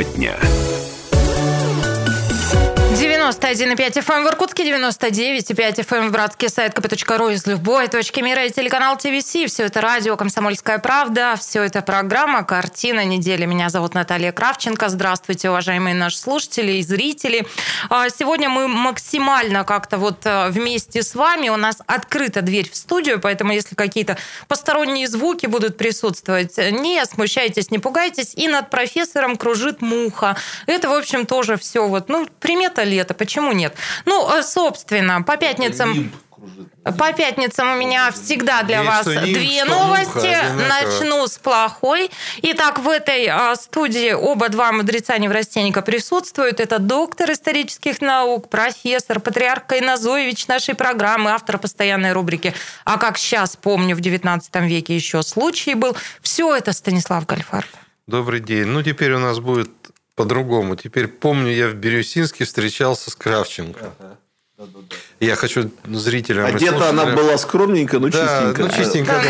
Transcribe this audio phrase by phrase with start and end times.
[0.00, 0.49] Тема дня.
[3.50, 8.20] 91,5 FM эм в Иркутске, 99,5 FM эм в братский сайт kp.ru из любой точки
[8.20, 9.34] мира и телеканал ТВС.
[9.50, 13.46] Все это радио «Комсомольская правда», все это программа «Картина недели».
[13.46, 14.88] Меня зовут Наталья Кравченко.
[14.88, 17.44] Здравствуйте, уважаемые наши слушатели и зрители.
[17.88, 21.48] А, сегодня мы максимально как-то вот а, вместе с вами.
[21.48, 27.72] У нас открыта дверь в студию, поэтому если какие-то посторонние звуки будут присутствовать, не смущайтесь,
[27.72, 28.32] не пугайтесь.
[28.36, 30.36] И над профессором кружит муха.
[30.66, 33.74] Это, в общем, тоже все вот, ну, примета лета, почему нет?
[34.04, 36.12] Ну, э, собственно, по пятницам...
[36.82, 40.34] По пятницам у меня всегда для вас две новости.
[40.68, 42.10] Начну с плохой.
[42.40, 46.58] Итак, в этой а, студии оба два мудреца неврастенника присутствуют.
[46.58, 52.54] Это доктор исторических наук, профессор, патриарх Кайназоевич нашей программы, автор постоянной рубрики
[52.84, 55.94] «А как сейчас помню, в 19 веке еще случай был».
[56.22, 57.68] Все это Станислав Гальфарб.
[58.06, 58.64] Добрый день.
[58.64, 59.70] Ну, теперь у нас будет
[60.20, 60.76] по-другому.
[60.76, 63.94] Теперь помню, я в Бирюсинске встречался с Кравченко.
[63.98, 64.18] Ага.
[65.18, 66.44] Я хочу зрителям...
[66.44, 68.62] Одета она была скромненько, но да, чистенько.
[68.62, 69.22] Ну, чистенько,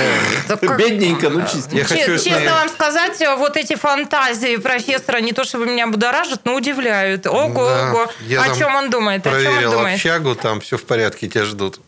[0.48, 0.56] да.
[0.56, 0.76] да.
[0.76, 1.76] Бедненько, но чистенько.
[1.76, 6.56] Я хочу Честно вам сказать, вот эти фантазии профессора не то чтобы меня будоражат, но
[6.56, 7.28] удивляют.
[7.28, 7.90] Ого, да.
[7.92, 8.12] ого.
[8.22, 9.22] Я О чем он думает?
[9.22, 9.94] Проверил О чем он думает?
[9.94, 11.80] общагу, там все в порядке, тебя ждут.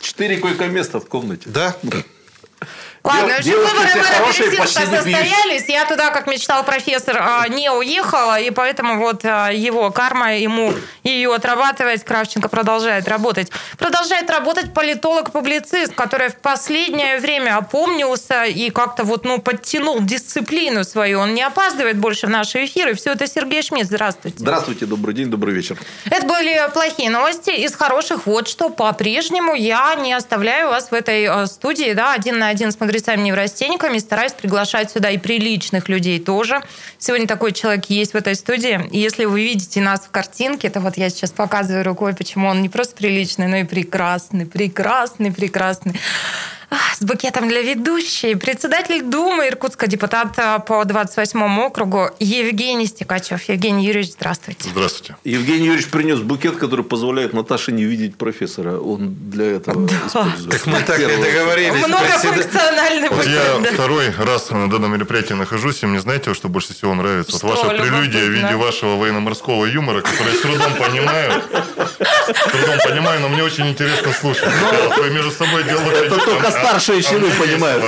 [0.00, 1.44] Четыре койко-места в комнате.
[1.46, 1.76] Да?
[3.06, 5.68] Ладно, в общем, выборы мэра Березинска состоялись.
[5.68, 10.74] Я туда, как мечтал профессор, а, не уехала, и поэтому вот а, его карма, ему
[11.04, 13.50] ее отрабатывать, Кравченко продолжает работать.
[13.78, 21.20] Продолжает работать политолог-публицист, который в последнее время опомнился и как-то вот, ну, подтянул дисциплину свою.
[21.20, 22.94] Он не опаздывает больше в наши эфиры.
[22.94, 23.86] Все это Сергей Шмидт.
[23.86, 24.38] Здравствуйте.
[24.38, 25.78] Здравствуйте, добрый день, добрый вечер.
[26.10, 27.50] Это были плохие новости.
[27.50, 28.68] Из хороших вот что.
[28.68, 33.98] По-прежнему я не оставляю вас в этой а, студии, да, один на один с мудрецами-неврастенниками,
[33.98, 36.62] стараюсь приглашать сюда и приличных людей тоже.
[36.98, 38.88] Сегодня такой человек есть в этой студии.
[38.90, 42.62] И если вы видите нас в картинке, то вот я сейчас показываю рукой, почему он
[42.62, 45.94] не просто приличный, но и прекрасный, прекрасный, прекрасный
[46.70, 48.34] с букетом для ведущей.
[48.34, 50.34] Председатель Думы Иркутска, депутат
[50.66, 53.42] по 28 округу Евгений Стекачев.
[53.48, 54.68] Евгений Юрьевич, здравствуйте.
[54.70, 55.16] Здравствуйте.
[55.24, 58.78] Евгений Юрьевич принес букет, который позволяет Наташе не видеть профессора.
[58.78, 59.94] Он для этого да.
[60.06, 60.50] использует.
[60.50, 61.86] Так мы так и договорились.
[61.86, 63.26] Многофункциональный букет.
[63.26, 67.36] Вот я второй раз на данном мероприятии нахожусь, и мне знаете, что больше всего нравится?
[67.36, 71.42] Что, вот ваша прелюдия в виде вашего военно-морского юмора, который я с трудом понимаю.
[72.26, 74.48] С трудом понимаю, но мне очень интересно слушать.
[74.96, 76.06] Вы между собой делаете...
[76.06, 77.84] Это только старшие чины понимают.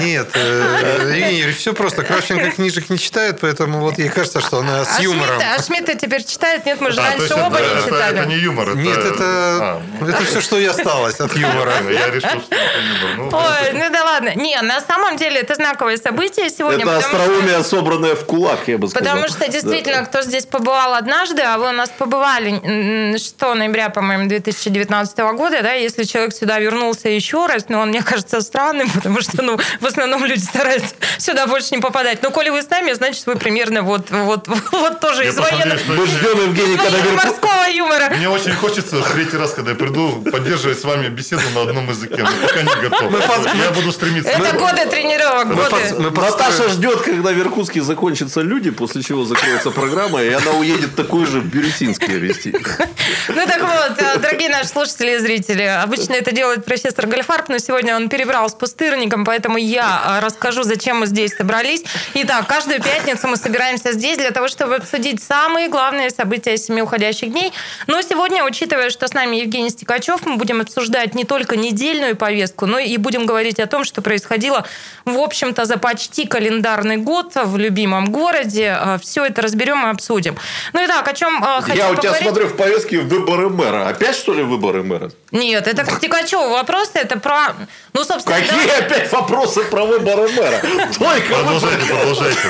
[0.00, 2.02] Нет, э, Евгений все просто.
[2.04, 5.40] Кравченко книжек не читает, поэтому вот ей кажется, что она с а юмором.
[5.40, 6.66] А Шмидт теперь читает?
[6.66, 8.18] Нет, мы же раньше оба не читали.
[8.18, 8.76] Это не юмор.
[8.76, 11.72] Нет, это это все, что и осталось от юмора.
[11.90, 12.80] Я решил, что это
[13.16, 13.30] юмор.
[13.32, 14.34] Ну, Ой, ну да ладно.
[14.34, 16.82] Не, на самом деле это знаковое событие сегодня.
[16.82, 19.16] Это остроумие, собранное в кулак, я бы сказал.
[19.16, 24.28] Потому что действительно, кто здесь побывал однажды, а вы у нас побывали 6 ноября, по-моему,
[24.28, 29.20] 2019 года, да, если человек сюда вернулся еще раз, но он, мне кажется, странным, потому
[29.20, 32.22] что, ну, в основном люди стараются сюда больше не попадать.
[32.22, 35.78] Но коли вы с нами, значит, вы примерно вот, вот, вот тоже из военного...
[35.88, 38.10] Мы ждем Евгений, когда морского юмора.
[38.16, 41.88] Мне очень хочется в третий раз, когда я приду, поддерживать с вами беседу на одном
[41.88, 42.18] языке.
[42.18, 43.12] Но пока не готов.
[43.54, 44.30] Я буду стремиться.
[44.30, 46.10] Это годы тренировок, годы.
[46.20, 51.26] Наташа ждет, когда в Иркутске закончатся люди, после чего закроется программа, и она уедет такой
[51.26, 52.54] же в Бирюсинский вести.
[53.28, 57.69] Ну так вот, дорогие наши слушатели и зрители, обычно это делает профессор Гальфарб, но сегодня
[57.72, 61.84] он перебрал с пустырником, поэтому я а, расскажу, зачем мы здесь собрались.
[62.14, 67.30] Итак, каждую пятницу мы собираемся здесь для того, чтобы обсудить самые главные события семи уходящих
[67.30, 67.52] дней.
[67.86, 72.66] Но сегодня, учитывая, что с нами Евгений Стекачев, мы будем обсуждать не только недельную повестку,
[72.66, 74.66] но и будем говорить о том, что происходило,
[75.04, 78.76] в общем-то, за почти календарный год в любимом городе.
[78.78, 80.36] А, Все это разберем и обсудим.
[80.72, 83.88] Ну и так, о чем а, хотим Я у тебя смотрю в повестке выборы мэра.
[83.88, 85.10] Опять, что ли, выборы мэра?
[85.32, 86.90] Нет, это к Стекачеву вопрос.
[86.94, 87.54] Это про...
[87.92, 88.78] Ну, собственно, Какие да?
[88.78, 90.60] опять вопросы про выборы мэра?
[90.98, 92.40] Только продолжайте, продолжайте.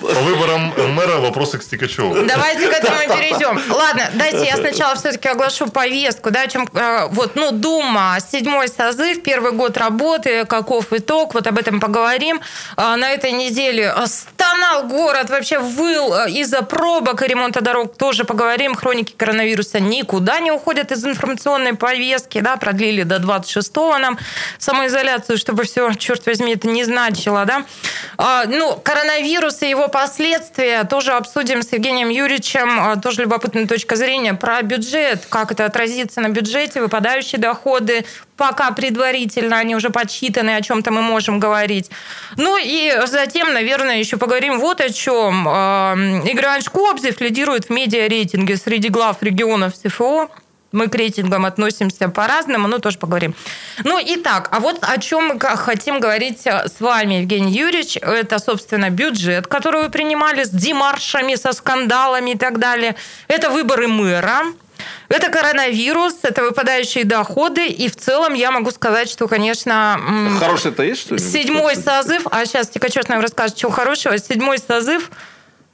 [0.00, 2.14] По выборам мэра вопросы к Стекачеву.
[2.26, 3.60] Давайте к этому перейдем.
[3.70, 6.30] Ладно, дайте я сначала все-таки оглашу повестку.
[6.30, 11.46] Да, о чем, э, вот, ну, Дума, седьмой созыв, первый год работы, каков итог, вот
[11.46, 12.40] об этом поговорим.
[12.76, 18.24] А, на этой неделе стонал город, вообще выл э, из-за пробок и ремонта дорог, тоже
[18.24, 18.74] поговорим.
[18.74, 24.18] Хроники коронавируса никуда не уходят из информационной повестки повестки, да, продлили до 26-го нам
[24.58, 27.64] самоизоляцию, чтобы все, черт возьми, это не значило, да.
[28.16, 33.96] А, ну, коронавирус и его последствия тоже обсудим с Евгением Юрьевичем, а, тоже любопытная точка
[33.96, 38.04] зрения про бюджет, как это отразится на бюджете, выпадающие доходы,
[38.36, 41.90] пока предварительно они уже подсчитаны, о чем-то мы можем говорить.
[42.36, 45.48] Ну и затем, наверное, еще поговорим вот о чем.
[46.26, 50.28] Игорь Иванович Кобзев лидирует в медиа-рейтинге среди глав регионов СФО.
[50.72, 53.34] Мы к рейтингам относимся по-разному, но тоже поговорим.
[53.84, 57.96] Ну, итак, а вот о чем мы хотим говорить э, с вами, Евгений Юрьевич.
[57.96, 62.96] Это, собственно, бюджет, который вы принимали с демаршами, со скандалами и так далее.
[63.28, 64.42] Это выборы мэра.
[65.08, 69.98] Это коронавирус, это выпадающие доходы, и в целом я могу сказать, что, конечно...
[70.38, 71.20] Хорошее-то есть, что ли?
[71.20, 74.18] Седьмой созыв, а сейчас Тикачев нам расскажет, чего хорошего.
[74.18, 75.10] Седьмой созыв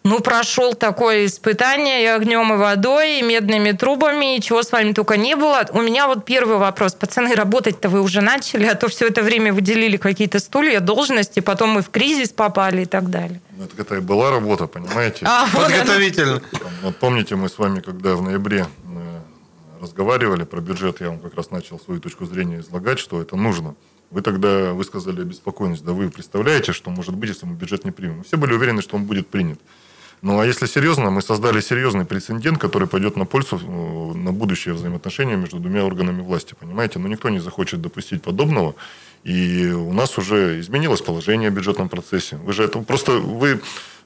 [0.05, 4.93] ну, прошел такое испытание и огнем, и водой, и медными трубами, и чего с вами
[4.93, 5.65] только не было.
[5.73, 6.95] У меня вот первый вопрос.
[6.95, 11.71] Пацаны, работать-то вы уже начали, а то все это время выделили какие-то стулья, должности, потом
[11.71, 13.41] мы в кризис попали и так далее.
[13.57, 15.25] Ну, это, это и была работа, понимаете?
[15.25, 16.43] А, Подготовительно.
[16.83, 19.21] Вот помните, мы с вами, когда в ноябре э,
[19.81, 23.77] разговаривали про бюджет, я вам как раз начал свою точку зрения излагать, что это нужно.
[24.11, 25.85] Вы тогда высказали обеспокоенность.
[25.85, 28.19] Да вы представляете, что может быть, если мы бюджет не примем?
[28.19, 29.59] Мы все были уверены, что он будет принят.
[30.23, 34.73] Ну, а если серьезно, мы создали серьезный прецедент, который пойдет на пользу э, на будущее
[34.73, 37.01] взаимоотношения между двумя органами власти, понимаете?
[37.01, 38.77] Но никто не захочет допустить подобного.
[39.25, 42.37] И у нас уже изменилось положение в бюджетном процессе.
[42.37, 43.13] Вы же это просто...
[43.19, 43.61] Вы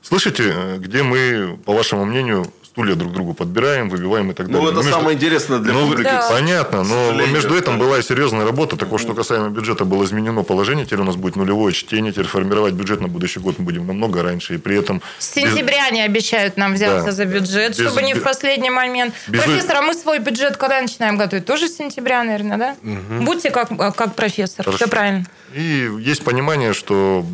[0.08, 4.62] слышите, э, где мы, по вашему мнению, стулья друг другу подбираем, выбиваем и так далее.
[4.62, 4.93] Ну, это между...
[4.93, 6.05] самое интересное для ну, публики.
[6.05, 6.29] Да.
[6.31, 8.76] Понятно, но между этим была и серьезная работа.
[8.76, 10.85] Так вот, что касаемо бюджета, было изменено положение.
[10.85, 12.12] Теперь у нас будет нулевое чтение.
[12.12, 14.56] Теперь формировать бюджет на будущий год мы будем намного раньше.
[14.56, 15.00] И при этом...
[15.19, 15.93] С сентября без...
[15.93, 17.12] они обещают нам взяться да.
[17.12, 17.81] за бюджет, без...
[17.81, 19.14] чтобы не в последний момент.
[19.26, 19.43] Без...
[19.43, 21.47] Профессор, а мы свой бюджет когда начинаем готовить?
[21.47, 22.76] Тоже с сентября, наверное, да?
[22.82, 23.25] Угу.
[23.25, 24.67] Будьте как, как профессор.
[24.67, 24.85] Хорошо.
[24.85, 25.25] Все правильно.
[25.55, 27.25] И есть понимание, что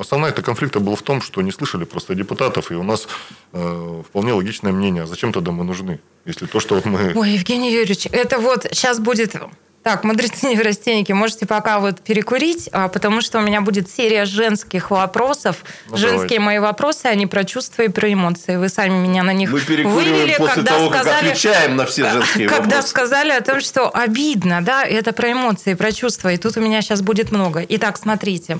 [0.00, 3.08] основная это конфликта был в том, что не слышали просто депутатов, и у нас
[3.52, 7.12] э, вполне логичное мнение, а зачем тогда мы нужны, если то, что вот мы...
[7.14, 9.34] Ой, Евгений Юрьевич, это вот сейчас будет
[9.82, 14.90] так, мудрецы неврастенники, можете пока вот перекурить, а, потому что у меня будет серия женских
[14.90, 15.64] вопросов.
[15.88, 16.40] Ну, Женские давайте.
[16.40, 18.56] мои вопросы, они про чувства и про эмоции.
[18.56, 22.10] Вы сами меня на них Мы вывели, после когда того, сказали, как отвечаем на все
[22.10, 22.70] женские когда вопросы.
[22.70, 26.60] Когда сказали о том, что обидно, да, это про эмоции, про чувства, и тут у
[26.60, 27.64] меня сейчас будет много.
[27.66, 28.58] Итак, смотрите.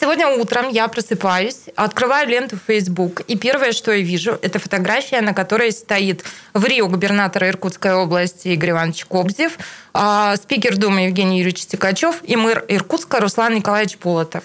[0.00, 5.20] Сегодня утром я просыпаюсь, открываю ленту в Facebook, и первое, что я вижу, это фотография,
[5.22, 6.22] на которой стоит
[6.54, 9.58] в Рио губернатор Иркутской области Игорь Иванович Кобзев,
[9.92, 14.44] а, спикер Думы Евгений Юрьевич Тикачев и мэр Иркутска Руслан Николаевич Полотов.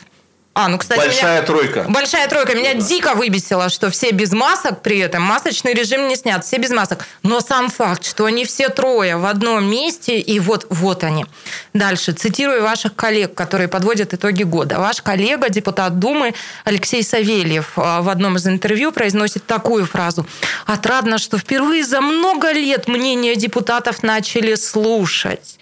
[0.55, 1.85] А, ну, кстати, большая меня, тройка.
[1.89, 2.53] Большая тройка.
[2.53, 2.81] Меня да.
[2.81, 5.23] дико выбесило, что все без масок при этом.
[5.23, 7.07] Масочный режим не снят, все без масок.
[7.23, 11.25] Но сам факт, что они все трое в одном месте, и вот, вот они.
[11.73, 12.11] Дальше.
[12.11, 14.77] Цитирую ваших коллег, которые подводят итоги года.
[14.77, 16.35] Ваш коллега, депутат Думы
[16.65, 20.27] Алексей Савельев а, в одном из интервью произносит такую фразу.
[20.67, 25.57] «Отрадно, что впервые за много лет мнения депутатов начали слушать».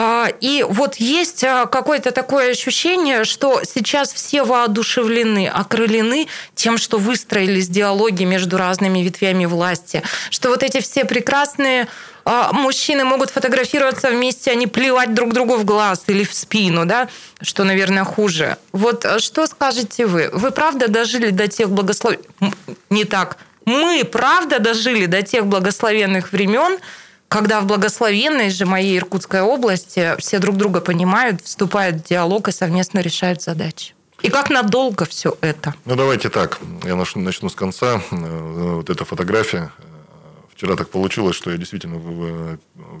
[0.00, 6.98] А, и вот есть а, какое-то такое ощущение, что сейчас все воодушевлены, окрылены тем, что
[6.98, 11.88] выстроились диалоги между разными ветвями власти, что вот эти все прекрасные
[12.24, 16.86] а, мужчины могут фотографироваться вместе, а не плевать друг другу в глаз или в спину,
[16.86, 17.08] да,
[17.42, 18.56] что, наверное, хуже.
[18.70, 20.30] Вот что скажете вы?
[20.32, 22.24] Вы правда дожили до тех благословенных...
[22.88, 23.36] Не так.
[23.64, 26.78] Мы правда дожили до тех благословенных времен,
[27.28, 32.52] когда в благословенной же моей Иркутской области все друг друга понимают, вступают в диалог и
[32.52, 33.94] совместно решают задачи.
[34.22, 35.74] И как надолго все это?
[35.84, 36.58] Ну, давайте так.
[36.82, 38.02] Я начну с конца.
[38.10, 39.70] Э, вот эта фотография.
[40.52, 42.00] Вчера так получилось, что я действительно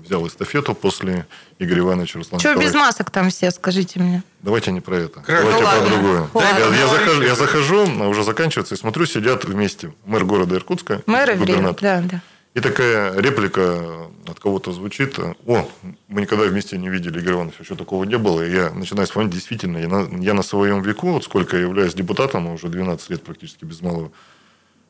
[0.00, 1.26] взял эстафету после
[1.58, 4.22] Игоря Ивановича Руслана Что без масок там все, скажите мне?
[4.42, 5.20] Давайте не про это.
[5.22, 5.42] Как?
[5.42, 6.28] Давайте ну, про другое.
[6.34, 11.36] Я, я, захожу, я захожу, уже заканчивается, и смотрю, сидят вместе мэр города Иркутска, мэр
[11.36, 11.82] губернатор.
[11.82, 12.22] Да, да.
[12.58, 15.16] И такая реплика от кого-то звучит.
[15.16, 15.68] О,
[16.08, 18.44] мы никогда вместе не видели Игорь Иванович, еще такого не было.
[18.44, 21.94] И я начинаю вспоминать, действительно, я на, я на своем веку, вот сколько я являюсь
[21.94, 24.10] депутатом, уже 12 лет практически без малого,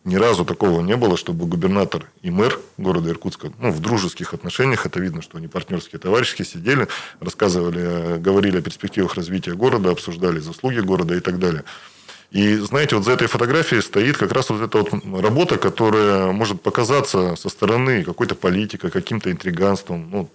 [0.04, 4.86] ни разу такого не было, чтобы губернатор и мэр города Иркутска, ну, в дружеских отношениях,
[4.86, 6.88] это видно, что они партнерские товарищи, сидели,
[7.20, 11.64] рассказывали, говорили о перспективах развития города, обсуждали заслуги города и так далее.
[12.30, 14.90] И, знаете, вот за этой фотографией стоит как раз вот эта вот
[15.22, 20.10] работа, которая может показаться со стороны какой-то политикой, каким-то интриганством.
[20.10, 20.30] Ну,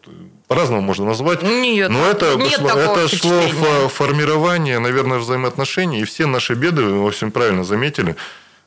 [0.48, 1.44] по-разному можно назвать.
[1.44, 6.02] Нет, но это, нет шло, это шло формирование, наверное, взаимоотношений.
[6.02, 8.18] И все наши беды, вы, общем, правильно заметили, Э,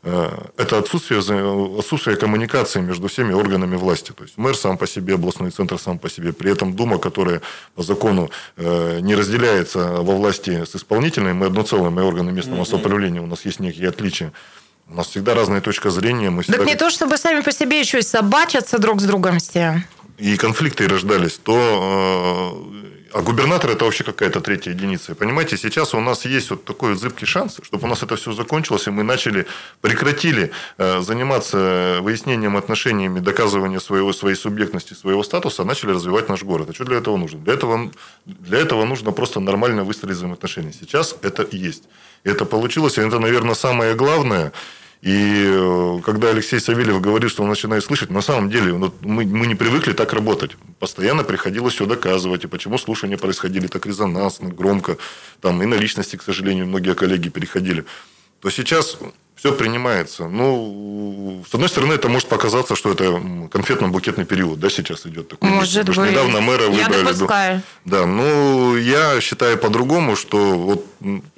[0.06, 1.20] это отсутствие,
[1.78, 4.12] отсутствие коммуникации между всеми органами власти.
[4.12, 6.32] То есть мэр сам по себе, областной центр сам по себе.
[6.32, 7.42] При этом Дума, которая
[7.74, 12.64] по закону э, не разделяется во власти с исполнительной, мы одно целое, мы органы местного
[12.64, 14.32] самоуправления, у нас есть некие отличия.
[14.88, 16.30] У нас всегда разная точка зрения.
[16.30, 16.58] Мы всегда...
[16.58, 19.84] Так не то, чтобы сами по себе еще и собачатся друг с другом все.
[20.18, 22.64] И конфликты рождались, то
[23.12, 25.14] а губернатор это вообще какая-то третья единица.
[25.14, 28.32] Понимаете, сейчас у нас есть вот такой вот зыбкий шанс, чтобы у нас это все
[28.32, 29.46] закончилось, и мы начали,
[29.80, 36.42] прекратили э, заниматься выяснением отношениями, доказыванием своего, своей субъектности, своего статуса, а начали развивать наш
[36.42, 36.70] город.
[36.70, 37.38] А что для этого нужно?
[37.40, 37.90] Для этого,
[38.26, 40.72] для этого нужно просто нормально выстроить взаимоотношения.
[40.72, 41.84] Сейчас это есть.
[42.24, 44.52] Это получилось, и это, наверное, самое главное–
[45.02, 49.24] и э, когда Алексей Савельев говорит, что он начинает слышать, на самом деле ну, мы,
[49.24, 50.52] мы не привыкли так работать.
[50.78, 54.96] Постоянно приходилось все доказывать, и почему слушания происходили так резонансно, громко.
[55.40, 57.84] Там и на личности, к сожалению, многие коллеги переходили.
[58.40, 58.98] То сейчас
[59.36, 60.28] все принимается.
[60.28, 63.20] Ну, с одной стороны, это может показаться, что это
[63.52, 65.50] конфетно-букетный период, да, сейчас идет такой.
[65.50, 65.96] Может быть.
[65.96, 66.98] Недавно мэра выбрали.
[66.98, 67.62] Я допускаю.
[67.84, 70.86] Да, ну, я считаю по-другому, что вот...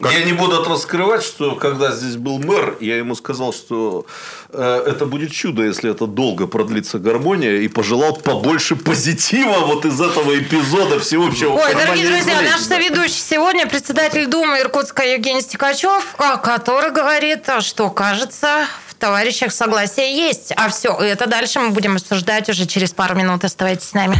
[0.01, 0.13] Как...
[0.13, 4.07] Я не буду раскрывать, что когда здесь был мэр, я ему сказал, что
[4.51, 10.01] э, это будет чудо, если это долго продлится гармония, и пожелал побольше позитива вот из
[10.01, 16.91] этого эпизода всеобщего Ой, дорогие друзья, наш соведущий сегодня председатель Думы Иркутска Евгений Стекачев, который
[16.91, 20.53] говорит, что кажется, в товарищах согласие есть.
[20.57, 23.45] А все это дальше мы будем обсуждать уже через пару минут.
[23.45, 24.17] Оставайтесь с нами.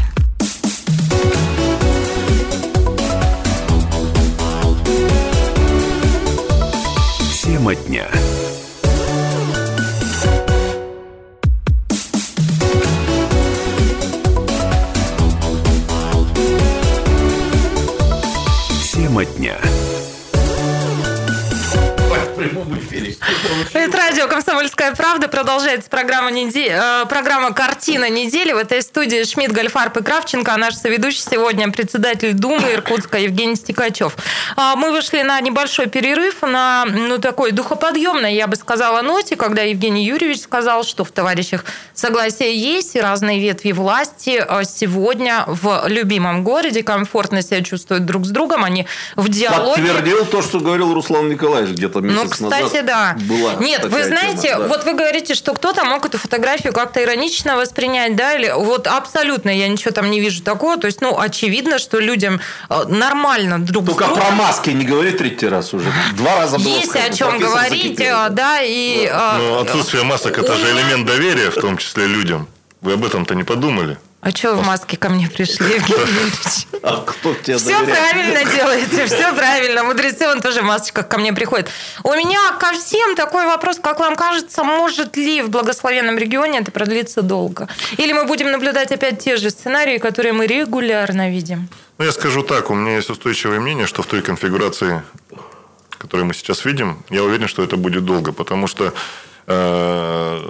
[7.69, 8.07] Тема дня.
[18.91, 19.59] Тема дня
[22.39, 23.17] прямом эфире.
[23.73, 24.29] Это радио
[24.59, 25.29] «Комсомольская правда».
[25.29, 26.67] Продолжается программа, неде...
[26.71, 28.53] Э, программа «Картина недели».
[28.53, 30.53] В этой студии Шмидт, Гольфарб и Кравченко.
[30.53, 34.17] А наш соведущий сегодня председатель Думы Иркутска Евгений Стекачев.
[34.57, 39.63] А, мы вышли на небольшой перерыв, на ну, такой духоподъемной, я бы сказала, ноте, когда
[39.63, 45.85] Евгений Юрьевич сказал, что в товарищах согласие есть, и разные ветви власти а, сегодня в
[45.87, 48.65] любимом городе комфортно себя чувствуют друг с другом.
[48.65, 49.83] Они в диалоге.
[49.83, 52.87] Подтвердил то, что говорил Руслан Николаевич где-то месяц ну, кстати, назад.
[52.87, 53.17] да.
[53.21, 54.69] Была Нет, вы знаете, тема, да.
[54.69, 59.51] вот вы говорите, что кто-то мог эту фотографию как-то иронично воспринять, да, или вот абсолютно
[59.51, 60.77] я ничего там не вижу такого.
[60.79, 64.23] То есть, ну, очевидно, что людям э, нормально друг Только с другом.
[64.25, 65.91] про маски не говори третий раз уже.
[66.17, 67.11] Два раза было Есть сказано.
[67.11, 68.17] о чем говорить, закипел.
[68.27, 69.07] э, да, и...
[69.11, 72.49] э, Ну, отсутствие масок– это же элемент доверия, в том числе людям.
[72.81, 73.99] Вы об этом-то не подумали?
[74.21, 76.67] А что вы в маске ко мне пришли, Евгений Юрьевич?
[76.83, 78.11] А кто тебе Все доверяет?
[78.11, 79.85] правильно делаете, все правильно.
[79.85, 81.69] Мудрецы, он тоже в масочках ко мне приходит.
[82.03, 86.73] У меня ко всем такой вопрос, как вам кажется, может ли в благословенном регионе это
[86.73, 87.69] продлиться долго?
[87.97, 91.69] Или мы будем наблюдать опять те же сценарии, которые мы регулярно видим?
[91.99, 95.03] Ну, я скажу так, у меня есть устойчивое мнение, что в той конфигурации,
[95.97, 98.93] которую мы сейчас видим, я уверен, что это будет долго, потому что
[99.47, 100.41] э,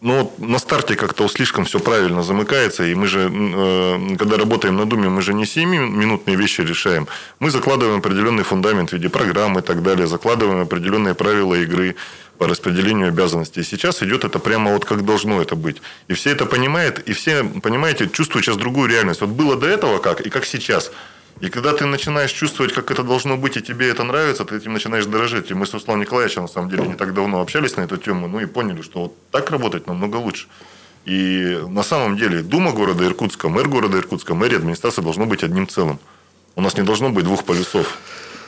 [0.00, 4.84] ну, на старте как-то слишком все правильно замыкается, и мы же, э, когда работаем на
[4.84, 7.08] Думе, мы же не 7-минутные вещи решаем.
[7.40, 11.96] Мы закладываем определенный фундамент в виде программы и так далее, закладываем определенные правила игры
[12.38, 13.64] по распределению обязанностей.
[13.64, 15.82] Сейчас идет это прямо вот как должно это быть.
[16.06, 19.20] И все это понимают, и все, понимаете, чувствуют сейчас другую реальность.
[19.20, 20.92] Вот было до этого как, и как сейчас–
[21.40, 24.72] и когда ты начинаешь чувствовать, как это должно быть, и тебе это нравится, ты этим
[24.72, 25.50] начинаешь дорожить.
[25.50, 28.28] И мы с Русланом Николаевичем, на самом деле, не так давно общались на эту тему,
[28.28, 30.48] ну и поняли, что вот так работать намного лучше.
[31.04, 35.68] И на самом деле Дума города Иркутска, мэр города Иркутска, мэрия, администрация должно быть одним
[35.68, 35.98] целым.
[36.56, 37.98] У нас не должно быть двух полюсов.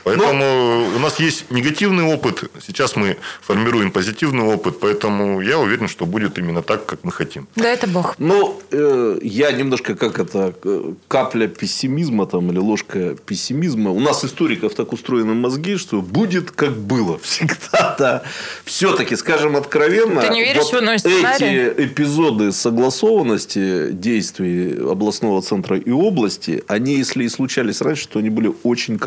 [0.05, 5.89] Поэтому Ну, у нас есть негативный опыт, сейчас мы формируем позитивный опыт, поэтому я уверен,
[5.89, 7.47] что будет именно так, как мы хотим.
[7.57, 8.15] Да это бог.
[8.19, 13.91] Ну, э, я немножко как это, э, капля пессимизма там или ложка пессимизма.
[13.91, 18.23] У нас историков так устроены мозги, что будет как было всегда, да.
[18.65, 21.47] Все-таки, скажем откровенно, Ты не веришь в иной сценарий?
[21.47, 28.31] эти эпизоды согласованности действий областного центра и области, они, если и случались раньше, то они
[28.31, 28.99] были очень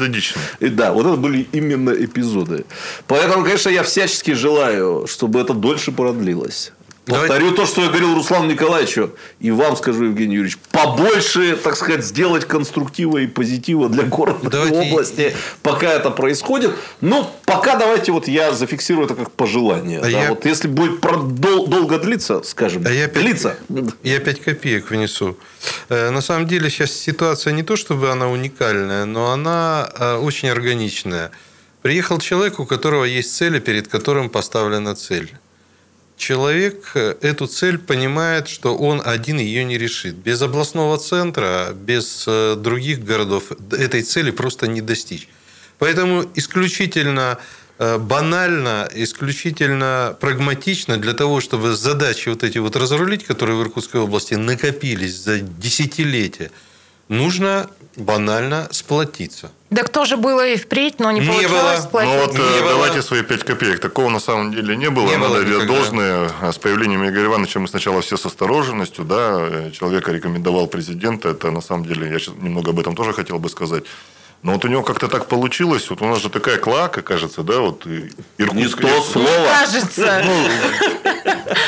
[0.00, 0.40] Эпизодично.
[0.60, 2.64] И да, вот это были именно эпизоды.
[3.06, 6.72] Поэтому, конечно, я всячески желаю, чтобы это дольше продлилось.
[7.06, 11.74] Давайте- Повторю то, что я говорил Руслану Николаевичу, и вам скажу, Евгений Юрьевич, побольше, так
[11.76, 16.72] сказать, сделать конструктива и позитива для города Давайте- и области, пока это происходит.
[17.00, 19.98] Ну, пока давайте вот я зафиксирую это как пожелание.
[19.98, 23.56] А да, я- Вот если будет про- дол- долго длиться, скажем, А я опять- длиться.
[24.02, 25.36] Я 5 копеек внесу.
[25.88, 30.48] Э, На самом деле сейчас ситуация не то, чтобы она уникальная, но она э, очень
[30.50, 31.30] органичная.
[31.82, 35.32] Приехал человек, у которого есть цель, перед которым поставлена цель.
[36.20, 40.16] Человек э, эту цель понимает, что он один ее не решит.
[40.16, 45.28] Без областного центра, без э, других городов этой цели просто не достичь.
[45.78, 47.38] Поэтому исключительно
[47.78, 54.02] э, банально, исключительно прагматично для того, чтобы задачи вот эти вот разрулить, которые в Иркутской
[54.02, 56.50] области накопились за десятилетия,
[57.10, 59.50] нужно банально сплотиться.
[59.68, 62.02] Да кто же было и впредь, но не, Не получалось было.
[62.02, 62.70] Ну вот Не э, было.
[62.70, 63.80] давайте свои 5 копеек.
[63.80, 65.06] Такого на самом деле не было.
[65.06, 65.66] Не Надо было никогда.
[65.74, 66.30] должное.
[66.40, 69.04] А С появлением Игоря Ивановича мы сначала все с осторожностью.
[69.04, 71.28] Да, э, человека рекомендовал президента.
[71.28, 73.84] Это на самом деле, я сейчас немного об этом тоже хотел бы сказать.
[74.42, 75.90] Но вот у него как-то так получилось.
[75.90, 79.46] Вот у нас же такая клака, кажется, да, вот и- Не Иркутск- то слово.
[79.60, 80.24] Кажется.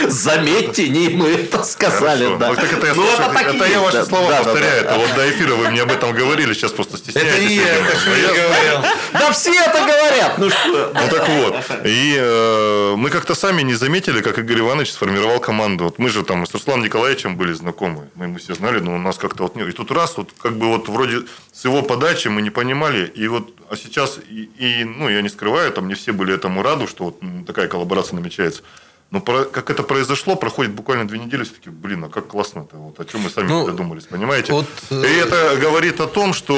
[0.09, 2.39] Заметьте, не мы это сказали, Хорошо.
[2.39, 2.49] да.
[2.49, 4.05] Ну, так это я, Ну, слушай, это так это я ваши да.
[4.05, 4.83] слова Да, да, повторяю.
[4.85, 4.91] да.
[4.91, 7.33] Это вот до эфира вы мне об этом говорили, сейчас просто стесняетесь.
[7.33, 7.89] Это не я, видимо.
[7.89, 8.89] это Шмель я- говорил.
[9.13, 10.39] Да все это говорят.
[10.39, 10.93] Ну что?
[10.95, 11.57] Ну так вот.
[11.85, 15.85] И э, мы как-то сами не заметили, как Игорь Иванович сформировал команду.
[15.85, 18.09] Вот мы же там с Русланом Николаевичем были знакомы.
[18.15, 19.57] Мы, мы все знали, но у нас как-то вот.
[19.57, 21.23] И тут раз, вот как бы вот вроде
[21.53, 23.07] с его подачи мы не понимали.
[23.15, 26.63] И вот, а сейчас, и, и, ну, я не скрываю, там не все были этому
[26.63, 28.63] раду, что вот такая коллаборация намечается.
[29.13, 32.99] Но про- как это произошло, проходит буквально две недели, все-таки, блин, а как классно-то, вот,
[32.99, 34.53] о чем мы сами Ну, додумались, понимаете?
[34.53, 36.55] вот, э, И это говорит о том, что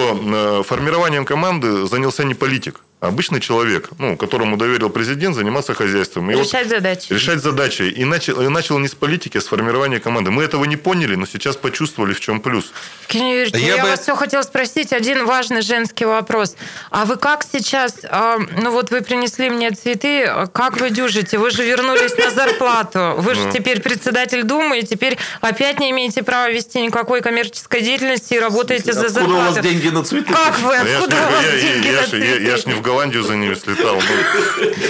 [0.60, 6.30] э, формированием команды занялся не политик, обычный человек, ну, которому доверил президент заниматься хозяйством.
[6.30, 7.12] И вот Решать задачи.
[7.12, 7.82] решать задачи.
[7.82, 10.30] И начал, и начал не с политики, а с формирования команды.
[10.30, 12.72] Мы этого не поняли, но сейчас почувствовали, в чем плюс.
[13.08, 14.92] Евгений Юрьевич, Я я, бы- вас все хотела спросить.
[14.92, 16.56] Один важный женский вопрос.
[16.90, 21.38] А вы как сейчас, а, ну вот вы принесли мне цветы, как вы дюжите?
[21.38, 23.14] Вы же вернулись на зарплату.
[23.18, 23.52] Вы же Ну.
[23.52, 28.92] теперь председатель Думы, и теперь опять не имеете права вести никакой коммерческой деятельности и работаете
[28.92, 29.68] за Откуда у вас зарплату.
[29.68, 30.32] деньги на цветы?
[30.32, 30.76] Как вы?
[30.78, 32.68] Ну, я ж Откуда не- у вас деньги на ж- я- ж цветы?
[32.70, 33.96] не в Голландию за ними слетал.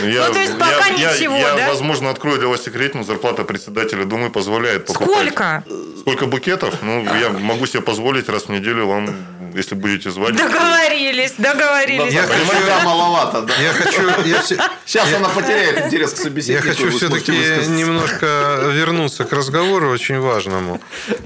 [0.03, 1.69] Ну, я- Ну, то есть пока я- я- ничего, я, да?
[1.69, 5.17] возможно, открою для вас секрет, но зарплата председателя Думы позволяет покупать.
[5.33, 5.65] Сколько?
[6.01, 6.75] Сколько букетов?
[6.83, 9.09] Ну, я могу себе позволить раз в неделю вам,
[9.57, 10.37] если будете звать.
[10.37, 12.13] Договорились, договорились.
[12.13, 13.55] Я хочу- маловато, да.
[13.63, 14.03] Я хочу...
[14.27, 16.69] я все- Сейчас она потеряет интерес к Я собеседнику.
[16.69, 18.27] хочу вы сможете все-таки немножко
[18.73, 20.79] вернуться к разговору очень важному.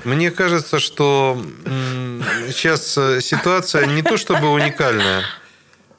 [0.05, 1.37] Мне кажется, что
[2.49, 5.23] сейчас э, ситуация не то чтобы уникальная,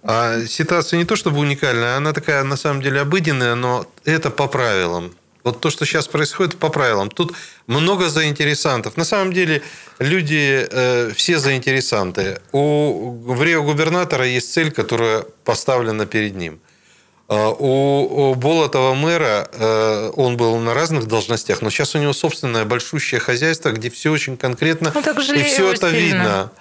[0.03, 4.47] а ситуация не то чтобы уникальная, она такая на самом деле обыденная, но это по
[4.47, 5.11] правилам.
[5.43, 7.09] Вот то, что сейчас происходит, по правилам.
[7.09, 7.33] Тут
[7.65, 8.97] много заинтересантов.
[8.97, 9.61] На самом деле
[9.97, 12.41] люди э, все заинтересанты.
[12.51, 16.59] У, в Рио губернатора есть цель, которая поставлена перед ним.
[17.29, 22.65] А У Болотова мэра э, он был на разных должностях, но сейчас у него собственное
[22.65, 25.01] большущее хозяйство, где все очень конкретно, Ну,
[25.35, 25.99] и все это сильно.
[25.99, 26.51] видно.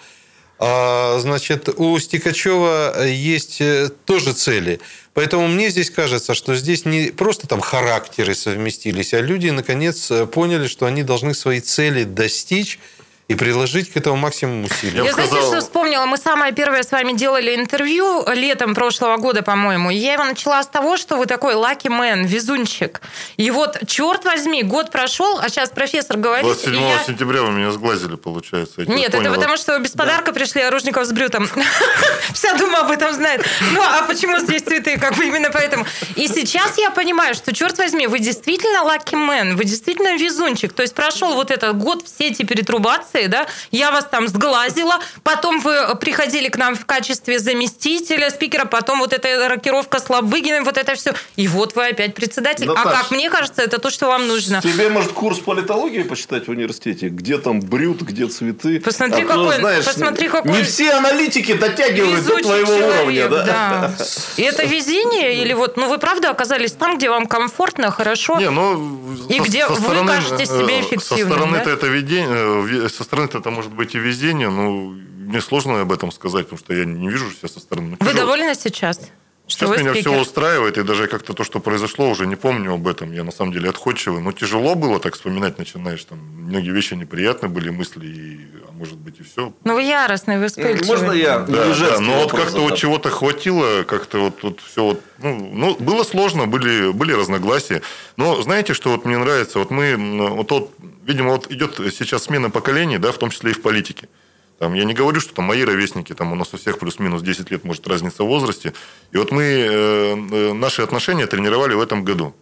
[0.60, 4.80] А, значит, у Стикачева есть э, тоже цели.
[5.14, 10.26] Поэтому мне здесь кажется, что здесь не просто там характеры совместились, а люди наконец э,
[10.26, 12.80] поняли, что они должны свои цели достичь
[13.28, 14.96] и приложить к этому максимум усилий.
[14.96, 16.06] Я Я, знаете, сказал- что вспомнила?
[16.06, 19.90] Мы самое первое с вами делали интервью летом прошлого года, по-моему.
[19.90, 23.02] Я его начала с того, что вы такой лаки мэн, везунчик.
[23.36, 26.44] И вот, черт возьми, год прошел, а сейчас профессор говорит...
[26.46, 28.80] и 27 я- сентября вы меня сглазили, получается.
[28.80, 29.26] Я Нет, понял.
[29.26, 31.50] это потому, что вы без подарка пришли, а Ружников с Брютом.
[32.32, 33.44] Вся дума об этом знает.
[33.72, 34.98] Ну, а почему здесь цветы?
[34.98, 35.84] Как бы именно поэтому.
[36.16, 40.72] И сейчас я понимаю, что, черт возьми, вы действительно лаки мэн, вы действительно везунчик.
[40.72, 45.60] То есть прошел вот этот год, все эти перетрубации, да, я вас там сглазила, потом
[45.60, 50.76] вы приходили к нам в качестве заместителя спикера, потом вот эта рокировка с Лобыгиным, вот
[50.76, 51.14] это все.
[51.36, 52.68] И вот вы опять председатель.
[52.70, 54.60] А Наташ, как мне кажется, это то, что вам нужно.
[54.62, 57.08] Тебе, может, курс политологии почитать в университете?
[57.08, 58.80] Где там брют, где цветы?
[58.80, 63.44] Посмотри, А какой- знаешь, посмотри, какой- Не все аналитики дотягивают до твоего человек, уровня, да?
[63.44, 63.92] да.
[64.36, 65.42] И это везение?
[65.42, 68.38] Или вот, ну вы правда оказались там, где вам комфортно, хорошо?
[68.38, 71.70] Не, ну, И где вы кажетесь себе э, эффективным, Со стороны-то да?
[71.72, 76.12] это видение, э, со стороны-то это может быть и везение, ну, мне сложно об этом
[76.12, 77.96] сказать, потому что я не вижу себя со стороны.
[78.00, 79.10] Вы довольны сейчас?
[79.48, 80.10] Что Сейчас меня спикер?
[80.10, 83.12] все устраивает, и даже как-то то, что произошло, уже не помню об этом.
[83.12, 84.20] Я на самом деле отходчивый.
[84.20, 86.04] Но тяжело было так вспоминать, начинаешь.
[86.04, 89.54] Там многие вещи неприятные были, мысли, и, а может быть и все.
[89.64, 90.86] Ну вы яростный, вы вспыльчивый.
[90.86, 95.00] Можно я Да, да, но вот как-то вот чего-то хватило, как-то вот тут все вот,
[95.16, 97.80] ну, ну, было сложно, были, были разногласия.
[98.18, 99.60] Но знаете, что вот мне нравится?
[99.60, 100.74] Вот мы, вот, вот,
[101.06, 104.10] видимо, вот идет сейчас смена поколений, да, в том числе и в политике.
[104.58, 107.50] Там, я не говорю, что там мои ровесники, там у нас у всех плюс-минус 10
[107.50, 108.72] лет, может, разница в возрасте.
[109.12, 112.34] И вот мы э, э, наши отношения тренировали в этом году.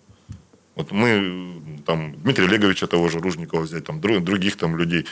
[0.76, 5.04] Вот мы, э, там, Дмитрия Олеговича того же, Ружникова взять, там, дру- других там людей.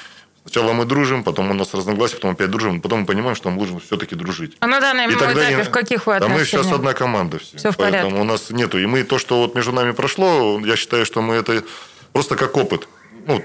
[0.46, 3.58] Сначала мы дружим, потом у нас разногласия, потом опять дружим, потом мы понимаем, что мы
[3.58, 4.56] должны все-таки дружить.
[4.60, 6.64] А на данном И тогда этапе не- в каких вы Да мы отношениях?
[6.66, 7.56] сейчас одна команда все.
[7.58, 8.20] Всё в Поэтому порядке.
[8.20, 8.78] у нас нету.
[8.78, 11.64] И мы то, что вот между нами прошло, я считаю, что мы это
[12.12, 12.88] просто как опыт.
[13.26, 13.42] Ну,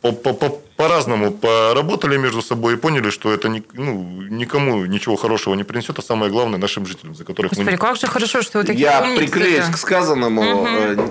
[0.00, 5.16] по- по- по- по-разному поработали между собой и поняли, что это ни- ну, никому ничего
[5.16, 7.76] хорошего не принесет, а самое главное нашим жителям, за которых Господи, мы...
[7.76, 9.18] как же хорошо, что вы такие Я умницы-то.
[9.32, 10.42] приклеюсь к сказанному.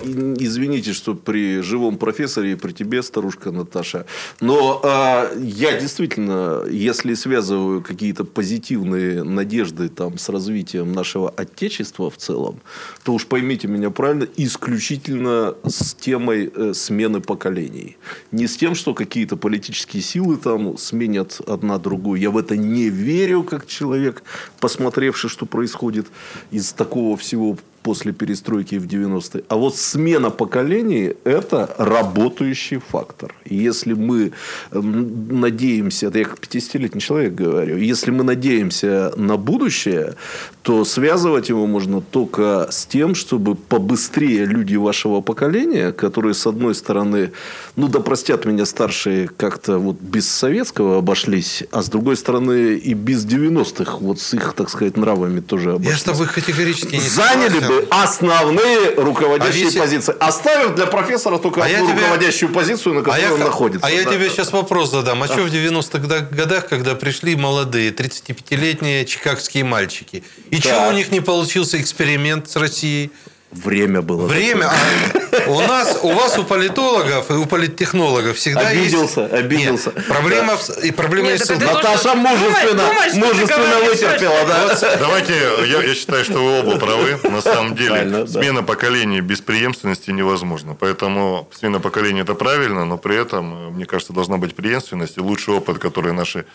[0.05, 4.05] И- Извините, что при живом профессоре и при тебе, старушка Наташа.
[4.39, 12.15] Но э, я действительно, если связываю какие-то позитивные надежды там, с развитием нашего Отечества в
[12.15, 12.61] целом,
[13.03, 17.97] то уж поймите меня правильно, исключительно с темой э, смены поколений.
[18.31, 19.56] Не с тем, что какие-то политические
[20.01, 22.19] силы там сменят одна другую.
[22.19, 24.23] Я в это не верю, как человек,
[24.59, 26.07] посмотревший, что происходит
[26.51, 29.43] из такого всего после перестройки в 90-е.
[29.47, 33.33] А вот смена поколений– это работающий фактор.
[33.45, 34.31] Если мы
[34.71, 40.15] надеемся, это я как 50-летний человек говорю, если мы надеемся на будущее,
[40.63, 46.75] то связывать его можно только с тем, чтобы побыстрее люди вашего поколения, которые, с одной
[46.75, 47.31] стороны,
[47.77, 52.93] ну да простят меня старшие, как-то вот без советского обошлись, а с другой стороны и
[52.93, 56.99] без 90-х, вот с их, так сказать, нравами тоже обошлись Я с тобой категорически не
[56.99, 61.99] заняли бы основные руководящие А если- позиции, оставив для профессора только А я одну тебе-
[62.01, 63.87] руководящую позицию, на А которой я, он находится.
[63.87, 64.11] а я Да.
[64.13, 65.23] тебе сейчас вопрос задам.
[65.23, 70.23] А, что в 90-х года- годах, когда пришли молодые, 35-летние чикагские мальчики?
[70.51, 70.89] И что Так.
[70.91, 73.11] у них не получился эксперимент с Россией?
[73.51, 74.25] Время было.
[74.27, 74.69] Время.
[74.69, 79.33] А у нас, у вас, у политологов и у политтехнологов всегда Обиделся, есть...
[79.33, 79.93] обиделся.
[79.95, 84.97] Нет, проблема в- и проблема Нет, есть так Наташа мужественно, ты мужественно вытерпела, да?
[84.99, 85.33] Давайте,
[85.65, 87.17] я, я считаю, что вы оба правы.
[87.23, 88.27] На самом деле, Правильно, да.
[88.41, 90.75] смена поколений без преемственности невозможна.
[90.75, 95.17] Поэтому смена поколений– это правильно, но при этом, э, мне кажется, должна быть преемственность.
[95.17, 96.45] И лучший опыт, который наши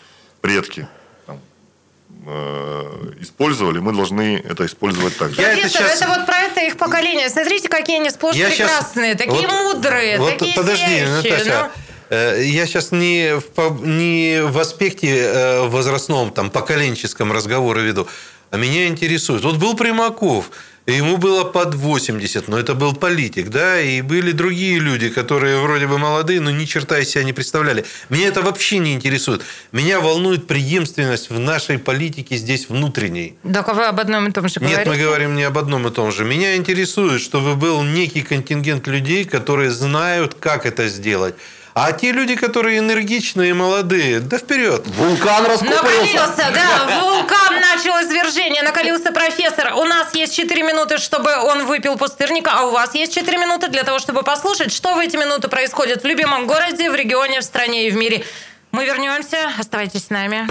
[0.41, 0.87] предки
[3.21, 5.41] использовали, мы должны это использовать так же.
[5.41, 7.29] Я это Профессор, это, щас- вот про это их поколение.
[7.29, 11.71] Смотрите, какие они сплошь Я прекрасные, такие вот- мудрые, вот такие подожди, сияющие, Наташа.
[12.09, 18.07] э, Я сейчас не в, не в аспекте э, возрастном, там, поколенческом разговоры веду,
[18.51, 19.43] а меня интересует.
[19.43, 20.49] Вот был Примаков,
[20.85, 25.61] и ему было под 80, но это был политик, да, и были другие люди, которые
[25.61, 27.85] вроде бы молодые, но ни черта из себя не представляли.
[28.09, 29.43] Меня это вообще не интересует.
[29.71, 33.35] Меня волнует преемственность в нашей политике здесь внутренней.
[33.43, 33.53] ну.
[33.53, 34.89] Так а вы об одном и том же Нет, говорите?
[34.89, 36.25] мы говорим не об одном и том же.
[36.25, 41.35] Меня интересует, чтобы был некий контингент людей, которые знают, как это сделать.
[41.75, 44.85] А те люди, которые энергичные и молодые, да вперед.
[44.85, 45.81] Вулкан раскупорился.
[45.83, 49.73] Накалился, да, вулкан начал извержение, накалился профессор.
[49.73, 53.69] У нас есть 4 минуты, чтобы он выпил пустырника, а у вас есть 4 минуты
[53.69, 57.43] для того, чтобы послушать, что в эти минуты происходит в любимом городе, в регионе, в
[57.43, 58.23] стране и в мире.
[58.71, 60.47] Мы вернемся, оставайтесь с нами.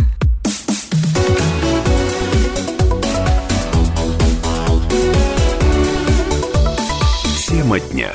[7.48, 8.10] Тема дня.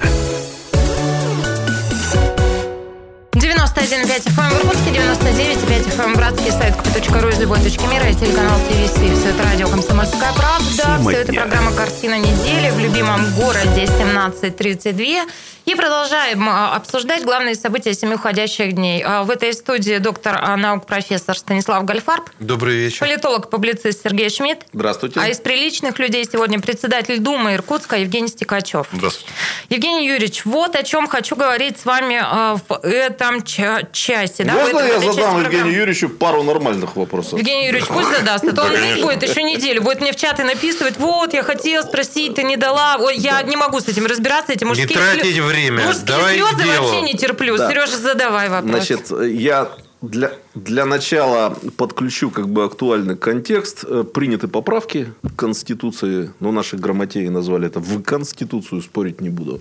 [3.77, 8.57] 91,5 FM в Иркутске, 99,5 FM братский сайт kp.ru из любой точки мира и телеканал
[8.67, 8.93] ТВС.
[8.93, 10.65] Все это радио «Комсомольская правда».
[10.75, 11.41] Тема Все это дня.
[11.41, 15.25] программа «Картина недели» в любимом городе 1732.
[15.65, 19.03] И продолжаем а, обсуждать главные события семи уходящих дней.
[19.05, 23.01] А, В этой студии доктор а, наук профессор Станислав Гальфарб, Добрый вечер.
[23.01, 25.19] политолог-публицист Сергей Шмидт, Здравствуйте.
[25.19, 28.87] а из приличных людей сегодня председатель Думы Иркутска Евгений Стекачев.
[28.93, 29.29] Здравствуйте.
[29.67, 32.23] Евгений Юрьевич, вот о чем хочу говорить с вами
[32.69, 34.43] в этом ча- часе.
[34.43, 35.43] да, в Можно я части задам программы?
[35.43, 37.39] Евгению Юрьевичу пару нормальных вопросов?
[37.39, 39.05] Евгений Юрьевич, пусть задаст, а то он Да, здесь конечно.
[39.11, 42.97] будет еще неделю, будет мне в чаты написывать, вот, я хотела спросить, ты не дала.
[43.13, 46.79] Я не могу с этим разбираться, эти мужские тратить слё- время, Мужские давай к слезы
[46.81, 47.57] вообще не терплю.
[47.57, 47.69] Да.
[47.69, 48.71] Сережа, задавай вопрос.
[48.71, 49.69] Значит, я
[50.01, 53.83] для, для начала подключу как бы актуальный контекст.
[53.87, 59.59] Э, Приняты поправки к Конституции, ну, наши грамотеи назвали это в Конституцию, спорить не буду.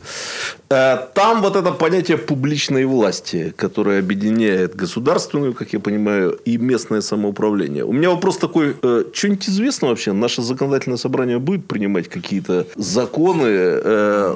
[0.69, 7.01] Э, Там вот это понятие публичной власти, которое объединяет государственную, как я понимаю, и местное
[7.01, 7.85] самоуправление.
[7.85, 10.13] У меня вопрос такой, э, что-нибудь известно вообще?
[10.13, 13.57] Наше законодательное собрание будет принимать какие-то законы,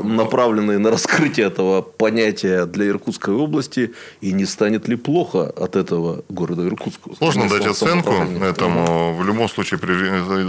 [0.02, 5.89] направленные на раскрытие этого понятия для Иркутской области, и не станет ли плохо от этого
[6.28, 7.10] города Иркутска?
[7.18, 9.14] Сложно дать оценку этому.
[9.14, 9.78] В любом случае,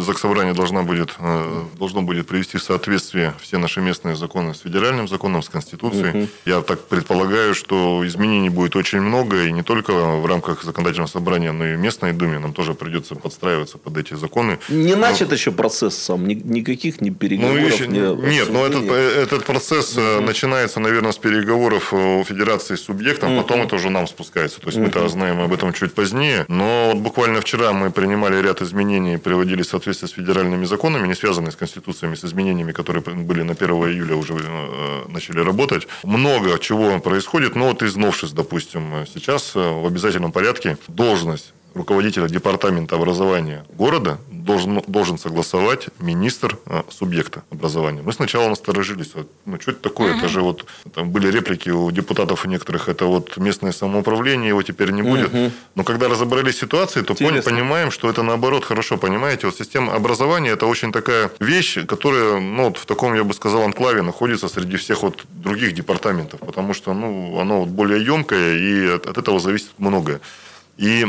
[0.01, 5.07] Заксобрание должна будет, э, должно будет привести в соответствие все наши местные законы с федеральным
[5.07, 6.29] законом, с Конституцией.
[6.45, 11.51] Я так предполагаю, что изменений будет очень много, и не только в рамках законодательного собрания,
[11.51, 12.39] но и в местной думе.
[12.39, 14.59] Нам тоже придется подстраиваться под эти законы.
[14.69, 18.83] Не начат еще процесс сам, ни- никаких ни Ну, переговоров, еще- ни нет, но этот,
[18.83, 19.23] обсуждений.
[19.23, 23.89] этот процесс э, начинается, наверное, с переговоров э, у федерации с субъектом, потом это уже
[23.89, 24.59] нам спускается.
[24.59, 26.45] То есть мы-то знаем узнаем об этом чуть позднее.
[26.47, 31.15] Но вот буквально вчера мы принимали ряд изменений, приводили в соответствие с федеральными законами, не
[31.15, 35.87] связанные с Конституциями, с изменениями, которые были на 1 июля уже э, начали работать.
[36.03, 42.95] Много чего происходит, но вот из новшеств, допустим, сейчас в обязательном порядке должность руководителя департамента
[42.95, 48.01] образования города должен, должен согласовать министр а, субъекта образования.
[48.01, 49.11] Мы сначала насторожились.
[49.45, 50.11] Ну, что это такое?
[50.11, 50.19] Угу.
[50.19, 54.63] Это же вот там были реплики у депутатов у некоторых, это вот местное самоуправление, его
[54.63, 55.33] теперь не будет.
[55.33, 55.51] Угу.
[55.75, 58.97] Но когда разобрались ситуации, то поняли, понимаем, что это наоборот хорошо.
[58.97, 63.33] Понимаете, вот система образования это очень такая вещь, которая ну, вот в таком, я бы
[63.33, 68.57] сказал, анклаве находится среди всех вот других департаментов, потому что ну, оно вот более емкое,
[68.57, 70.19] и от, от этого зависит многое.
[70.77, 71.05] И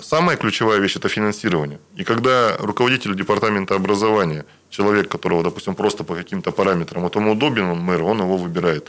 [0.00, 1.78] самая ключевая вещь– это финансирование.
[1.96, 7.64] И когда руководитель департамента образования, человек, которого, допустим, просто по каким-то параметрам, вот ему удобен
[7.64, 8.88] он мэр, он его выбирает.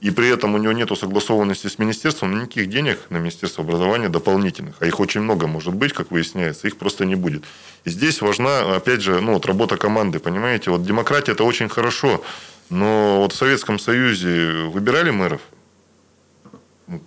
[0.00, 4.76] И при этом у него нет согласованности с министерством, никаких денег на Министерство образования дополнительных,
[4.80, 7.44] а их очень много может быть, как выясняется, их просто не будет.
[7.84, 12.22] И здесь важна, опять же, ну, вот работа команды, понимаете, вот демократия– это очень хорошо,
[12.70, 15.40] но вот в Советском Союзе выбирали мэров,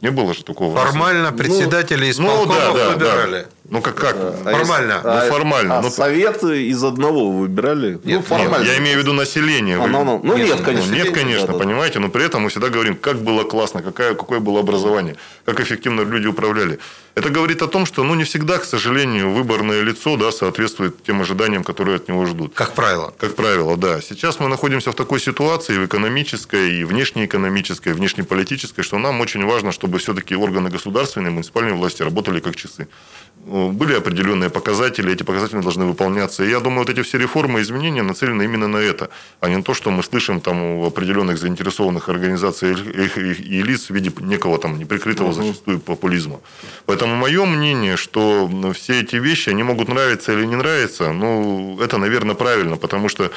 [0.02, 0.76] не было же такого.
[0.76, 3.42] Формально председатели ну, исполкомов ну, да, да, выбирали.
[3.44, 3.50] Да.
[3.70, 4.16] Ну, как, как?
[4.16, 5.02] А формально.
[5.04, 5.78] А, ну, формально.
[5.78, 8.00] А ну, советы из одного выбирали?
[8.04, 8.64] Нет, ну, формально.
[8.64, 9.78] Нет, я имею в виду население.
[9.78, 10.92] А, ну, ну, ну, нет, нет, конечно.
[10.92, 12.00] нет, конечно, да, понимаете.
[12.00, 16.02] Но при этом мы всегда говорим, как было классно, какое, какое было образование, как эффективно
[16.02, 16.80] люди управляли.
[17.18, 21.20] Это говорит о том, что ну, не всегда, к сожалению, выборное лицо да, соответствует тем
[21.20, 22.54] ожиданиям, которые от него ждут.
[22.54, 23.12] Как правило.
[23.18, 24.02] Как правило, да.
[24.02, 29.44] Сейчас мы находимся в такой ситуации, в экономической, и внешнеэкономической, и внешнеполитической, что нам очень
[29.44, 32.88] важно, чтобы все-таки органы государственной, муниципальной власти работали как часы.
[33.50, 36.44] Э, были определенные показатели, эти показатели должны выполняться.
[36.44, 39.64] И я думаю, вот эти все реформы, изменения нацелены именно на это, а не на
[39.64, 44.78] то, что мы слышим там в определенных заинтересованных организациях и лиц в виде некого там
[44.78, 46.40] неприкрытого зачастую популизма.
[46.86, 51.98] Поэтому мое мнение, что все эти вещи, они могут нравиться или не нравиться, ну, это,
[51.98, 53.32] наверное, правильно, потому что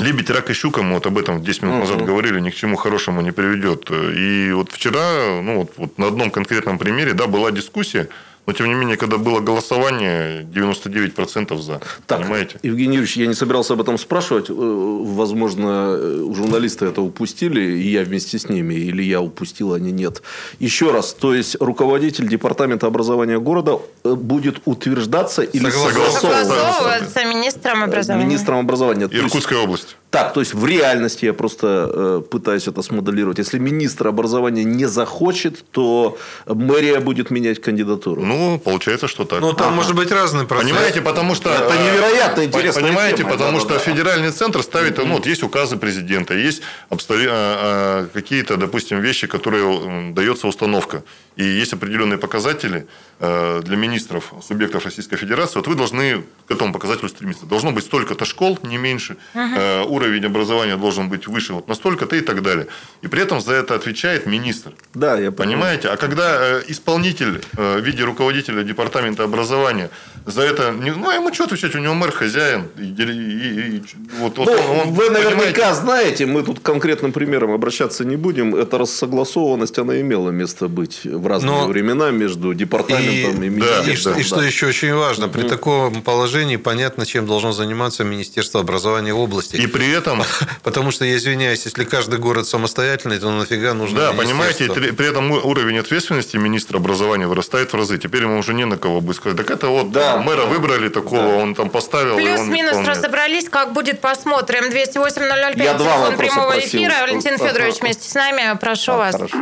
[0.00, 2.76] Лебедь, рак и щука, мы вот об этом 10 минут назад говорили, ни к чему
[2.76, 3.90] хорошему не приведет.
[3.90, 8.08] И вот вчера, ну вот, вот на одном конкретном примере, да, была дискуссия,
[8.48, 11.80] но, тем не менее, когда было голосование, 99% за.
[12.06, 12.58] Так, понимаете?
[12.62, 14.48] Евгений Юрьевич, я не собирался об этом спрашивать.
[14.48, 15.98] Э, возможно,
[16.34, 20.22] журналисты это упустили, и я вместе с ними, или я упустил, они нет.
[20.60, 27.82] Еще раз, то есть, руководитель департамента образования города э, будет утверждаться или согласовываться, согласовываться министром
[27.82, 28.24] образования.
[28.24, 29.08] Министром образования.
[29.12, 29.96] Иркутская область.
[30.10, 33.36] Так, то есть в реальности я просто э, пытаюсь это смоделировать.
[33.36, 38.22] Если министр образования не захочет, то мэрия будет менять кандидатуру.
[38.22, 39.40] Ну, получается, что так.
[39.40, 39.76] Ну, там ага.
[39.76, 40.68] может быть разный процесс.
[40.68, 41.50] Понимаете, потому что...
[41.50, 42.82] Это невероятно интересно.
[42.82, 43.78] Понимаете, тема, потому да, что да.
[43.78, 44.98] федеральный центр ставит...
[44.98, 47.28] Ну, вот есть указы президента, есть обстоя...
[47.30, 51.02] А, а, какие-то, допустим, вещи, которые дается установка.
[51.38, 52.86] И есть определенные показатели
[53.20, 55.58] э, для министров, субъектов Российской Федерации.
[55.58, 57.46] Вот вы должны к этому показателю стремиться.
[57.46, 59.16] Должно быть столько-то школ, не меньше.
[59.34, 62.66] Угу уровень образования должен быть выше вот настолько-то и так далее.
[63.02, 64.72] И при этом за это отвечает министр.
[64.94, 65.58] Да, я понимаю.
[65.58, 65.88] Понимаете?
[65.88, 69.90] А когда э, исполнитель э, в виде руководителя департамента образования
[70.26, 70.72] за это...
[70.72, 71.74] Ну, а ему что отвечать?
[71.74, 72.68] У него мэр хозяин.
[72.76, 73.82] И, и, и,
[74.18, 75.74] вот, ну, вот он, он, вы наверняка понимаете?
[75.74, 78.54] знаете, мы тут конкретным примером обращаться не будем.
[78.54, 81.66] Эта рассогласованность, она имела место быть в разные Но...
[81.66, 84.14] времена между департаментом и, и министерством.
[84.14, 88.60] Да, и, и что еще очень важно, при таком положении понятно, чем должно заниматься Министерство
[88.60, 89.56] образования области.
[89.56, 90.22] И при этом...
[90.62, 95.30] Потому что, я извиняюсь, если каждый город самостоятельный, то нафига нужно Да, понимаете, при этом
[95.30, 97.98] уровень ответственности министра образования вырастает в разы.
[97.98, 99.36] Теперь ему уже не на кого будет сказать.
[99.38, 101.36] Так это вот да, мэра выбрали такого, да.
[101.36, 102.16] он там поставил.
[102.16, 104.64] Плюс-минус разобрались, как будет, посмотрим.
[104.64, 106.68] 208-005, телефон прямого просил.
[106.68, 106.94] эфира.
[107.02, 108.56] Валентин Федорович вместе с нами.
[108.58, 109.14] Прошу а, вас.
[109.14, 109.38] Хорошо.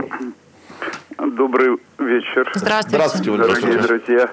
[1.18, 2.50] Добрый вечер.
[2.54, 2.96] Здравствуйте.
[2.96, 4.30] Здравствуйте, дорогие друзья.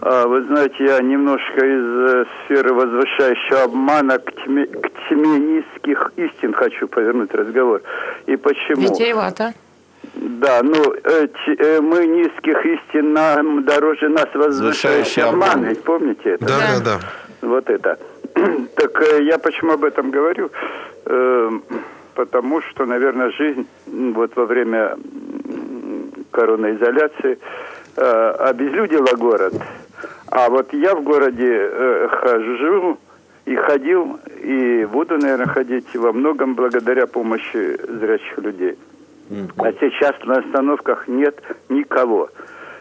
[0.00, 6.12] А, вы знаете, я немножко из э, сферы возвышающего обмана к тьме, к тьме низких
[6.16, 7.82] истин хочу повернуть разговор.
[8.26, 8.82] И почему?
[8.82, 9.54] Витиевато.
[10.14, 15.64] Да, ну, э, э, мы низких истин нам дороже нас возвышающий обман.
[15.64, 16.46] Ведь помните это?
[16.46, 17.00] Да, да, да.
[17.42, 17.98] Вот это.
[18.76, 20.50] так э, я почему об этом говорю?
[21.06, 21.50] Э,
[22.14, 24.96] потому что, наверное, жизнь вот во время
[26.38, 27.38] короноизоляции
[27.96, 29.54] э, обезлюдила город.
[30.28, 32.98] А вот я в городе э, хожу
[33.44, 38.78] и ходил, и буду, наверное, ходить во многом благодаря помощи зрячих людей.
[39.58, 41.36] А сейчас на остановках нет
[41.68, 42.30] никого.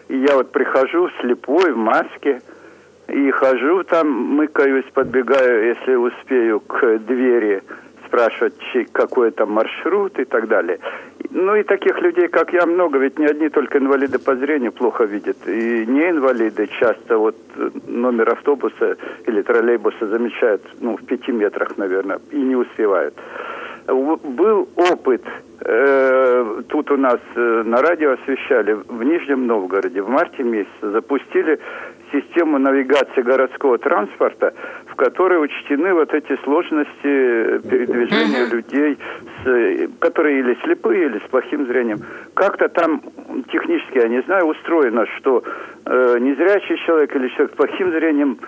[0.07, 2.41] И я вот прихожу слепой, в маске,
[3.07, 7.63] и хожу там, мыкаюсь, подбегаю, если успею, к двери
[8.07, 8.55] спрашивать,
[8.91, 10.79] какой там маршрут и так далее.
[11.29, 15.03] Ну и таких людей, как я, много, ведь не одни только инвалиды по зрению плохо
[15.03, 15.37] видят.
[15.47, 17.35] И не инвалиды часто вот
[17.87, 23.13] номер автобуса или троллейбуса замечают, ну, в пяти метрах, наверное, и не успевают.
[23.87, 25.23] Был опыт,
[25.61, 31.59] э, тут у нас э, на радио освещали, в Нижнем Новгороде в марте месяце запустили
[32.11, 34.53] систему навигации городского транспорта,
[34.87, 38.55] в которой учтены вот эти сложности передвижения mm-hmm.
[38.55, 38.97] людей,
[39.43, 41.99] с, которые или слепые, или с плохим зрением.
[42.33, 43.01] Как-то там
[43.51, 45.43] технически, я не знаю, устроено, что
[45.85, 48.39] э, незрячий человек или человек с плохим зрением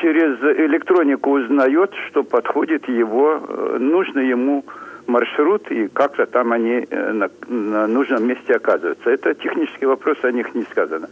[0.00, 4.64] через электронику узнает, что подходит его, э, нужно ему
[5.06, 9.10] маршрут, и как-то там они э, на, на нужном месте оказываются.
[9.10, 11.08] Это технический вопрос, о них не сказано.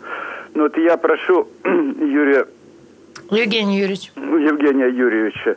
[0.55, 2.47] Но вот я прошу Юрия...
[3.31, 4.13] Евгения Юрьевича.
[4.17, 5.57] Евгения Юрьевича.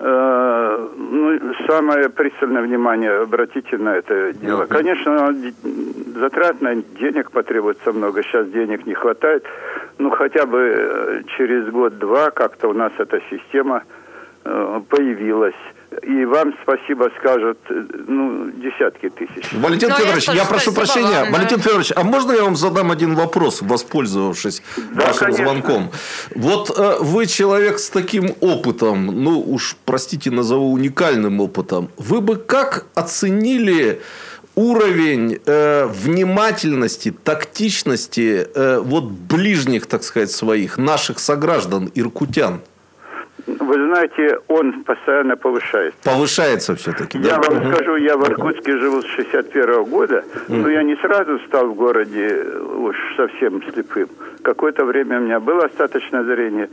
[0.00, 4.66] Э, ну, самое пристальное внимание обратите на это дело.
[4.66, 5.34] Конечно,
[6.14, 9.44] затратно, денег потребуется много, сейчас денег не хватает.
[9.98, 13.82] Ну, хотя бы э, через год-два как-то у нас эта система
[14.88, 15.54] появилась
[16.02, 19.52] и вам спасибо скажут, ну, десятки тысяч.
[19.52, 21.22] Валентин Но Федорович, я, я прошу прощения.
[21.24, 21.62] Вам, Валентин да.
[21.62, 25.44] Федорович, а можно я вам задам один вопрос, воспользовавшись да, вашим конечно.
[25.44, 25.90] звонком?
[26.34, 31.88] Вот э, вы человек с таким опытом, ну уж, простите, назову уникальным опытом.
[31.96, 34.02] Вы бы как оценили
[34.58, 42.60] уровень э, внимательности, тактичности э, вот ближних, так сказать, своих, наших сограждан, иркутян?
[43.60, 45.98] Вы знаете, он постоянно повышается.
[46.04, 47.28] Повышается все-таки, да?
[47.28, 47.72] Я вам угу.
[47.72, 50.56] скажу, я в Иркутске живу с 61 -го года, угу.
[50.56, 52.44] но я не сразу стал в городе
[52.76, 54.08] уж совсем слепым.
[54.42, 56.68] Какое-то время у меня было остаточное зрение,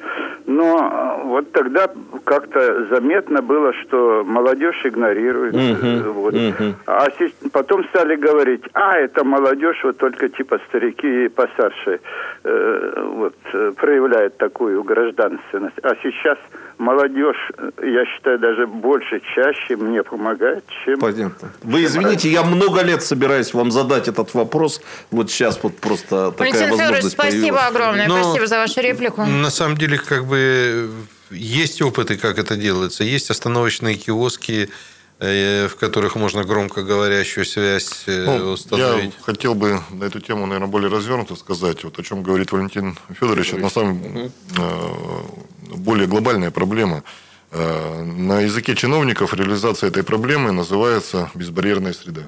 [0.46, 1.90] но вот тогда
[2.24, 5.56] как-то заметно было, что молодежь игнорирует.
[5.56, 6.12] Угу.
[6.12, 6.34] Вот.
[6.34, 6.74] Угу.
[6.88, 7.08] А
[7.52, 12.00] потом стали говорить, а, это молодежь, вот только типа старики и постарше
[12.44, 15.80] э, вот, э, проявляют такую гражданственность.
[15.84, 16.38] А сейчас
[16.78, 21.00] молодежь, я считаю, даже больше, чаще мне помогает, чем...
[21.00, 21.52] Понятно.
[21.64, 24.82] Вы извините, я много лет собираюсь вам задать этот вопрос.
[25.12, 27.68] Вот сейчас вот просто такая Валентин возможность спасибо появилась.
[27.68, 28.08] огромное.
[28.08, 29.26] Но, спасибо за вашу реплику.
[29.26, 30.90] На самом деле, как бы,
[31.32, 33.04] есть опыты, как это делается.
[33.04, 34.70] Есть остановочные киоски,
[35.20, 39.14] э, в которых можно громкоговорящую связь э, ну, установить.
[39.18, 42.98] Я хотел бы на эту тему, наверное, более развернуто сказать, вот о чем говорит Валентин
[43.20, 43.54] Федорович.
[43.54, 44.32] Это на самом угу
[45.86, 47.04] более глобальная проблема.
[47.52, 52.24] Э, на языке чиновников реализация этой проблемы называется безбарьерная среда.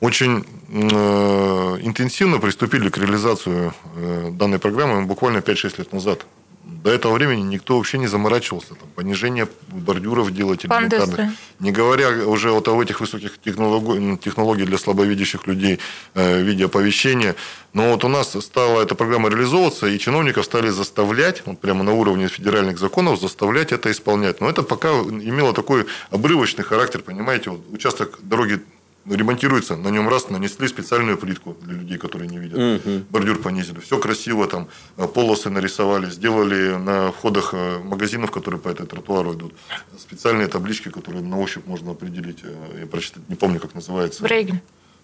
[0.00, 6.26] Очень э, интенсивно приступили к реализации э, данной программы буквально 5-6 лет назад.
[6.70, 8.74] До этого времени никто вообще не заморачивался.
[8.74, 11.34] Там, понижение бордюров делать элементарно.
[11.58, 15.78] Не говоря уже вот о этих высоких технологий, технологий для слабовидящих людей
[16.14, 17.34] э, в виде оповещения.
[17.72, 21.92] Но вот у нас стала эта программа реализовываться, и чиновников стали заставлять, вот прямо на
[21.92, 24.40] уровне федеральных законов, заставлять это исполнять.
[24.40, 28.60] Но это пока имело такой обрывочный характер, понимаете, вот участок дороги
[29.06, 32.58] ремонтируется, на нем раз нанесли специальную плитку для людей, которые не видят.
[32.58, 33.04] Угу.
[33.10, 33.80] Бордюр понизили.
[33.80, 39.34] Все красиво, там э, полосы нарисовали, сделали на входах э, магазинов, которые по этой тротуару
[39.34, 39.54] идут,
[39.98, 42.40] специальные таблички, которые на ощупь можно определить.
[42.42, 44.22] Э, я прочитать не помню, как называется.
[44.22, 44.60] Брейгель.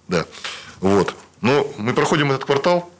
[0.09, 0.27] Да.
[0.81, 1.15] Вот.
[1.41, 2.91] Но мы проходим этот квартал,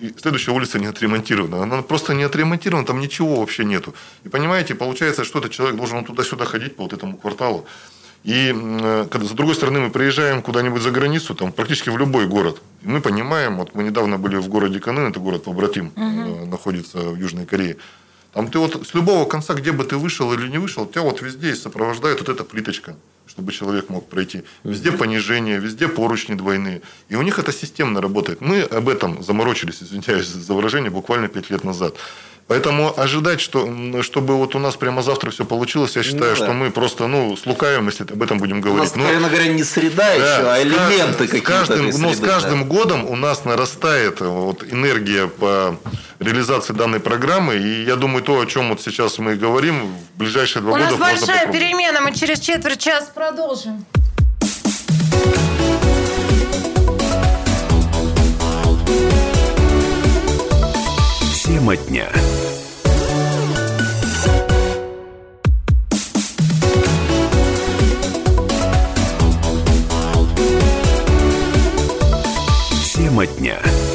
[0.00, 1.62] и следующая улица не отремонтирована.
[1.62, 3.94] Она просто не отремонтирована, там ничего вообще нету.
[4.24, 7.66] И понимаете, получается, что этот человек должен туда-сюда ходить по вот этому кварталу.
[8.24, 8.52] И
[9.10, 12.88] когда, с другой стороны, мы приезжаем куда-нибудь за границу, там, практически в любой город, и
[12.88, 16.46] мы понимаем, вот мы недавно были в городе Канын, это город побратим, угу.
[16.46, 17.76] находится в Южной Корее.
[18.32, 21.22] Там ты вот с любого конца, где бы ты вышел или не вышел, тебя вот
[21.22, 22.94] везде сопровождает вот эта плиточка,
[23.26, 24.42] чтобы человек мог пройти.
[24.64, 26.82] Везде понижение, везде поручни двойные.
[27.08, 28.40] И у них это системно работает.
[28.42, 31.94] Мы об этом заморочились, извиняюсь за выражение, буквально пять лет назад.
[32.48, 33.70] Поэтому ожидать, что,
[34.02, 36.44] чтобы вот у нас прямо завтра все получилось, я считаю, ну, да.
[36.44, 38.80] что мы просто ну, слукаем, если об этом будем говорить.
[38.80, 41.46] У нас, но, наверное говоря, не среда да, еще, а элементы какие-то.
[41.46, 42.66] Каждым, но ну, с каждым да.
[42.66, 45.78] годом у нас нарастает вот энергия по
[46.20, 47.56] реализации данной программы.
[47.56, 50.94] И я думаю, то, о чем вот сейчас мы говорим, в ближайшие два у года
[50.94, 53.84] У нас большая перемена, мы через четверть часа продолжим.
[61.44, 62.08] Тема дня.
[73.18, 73.87] Тема дня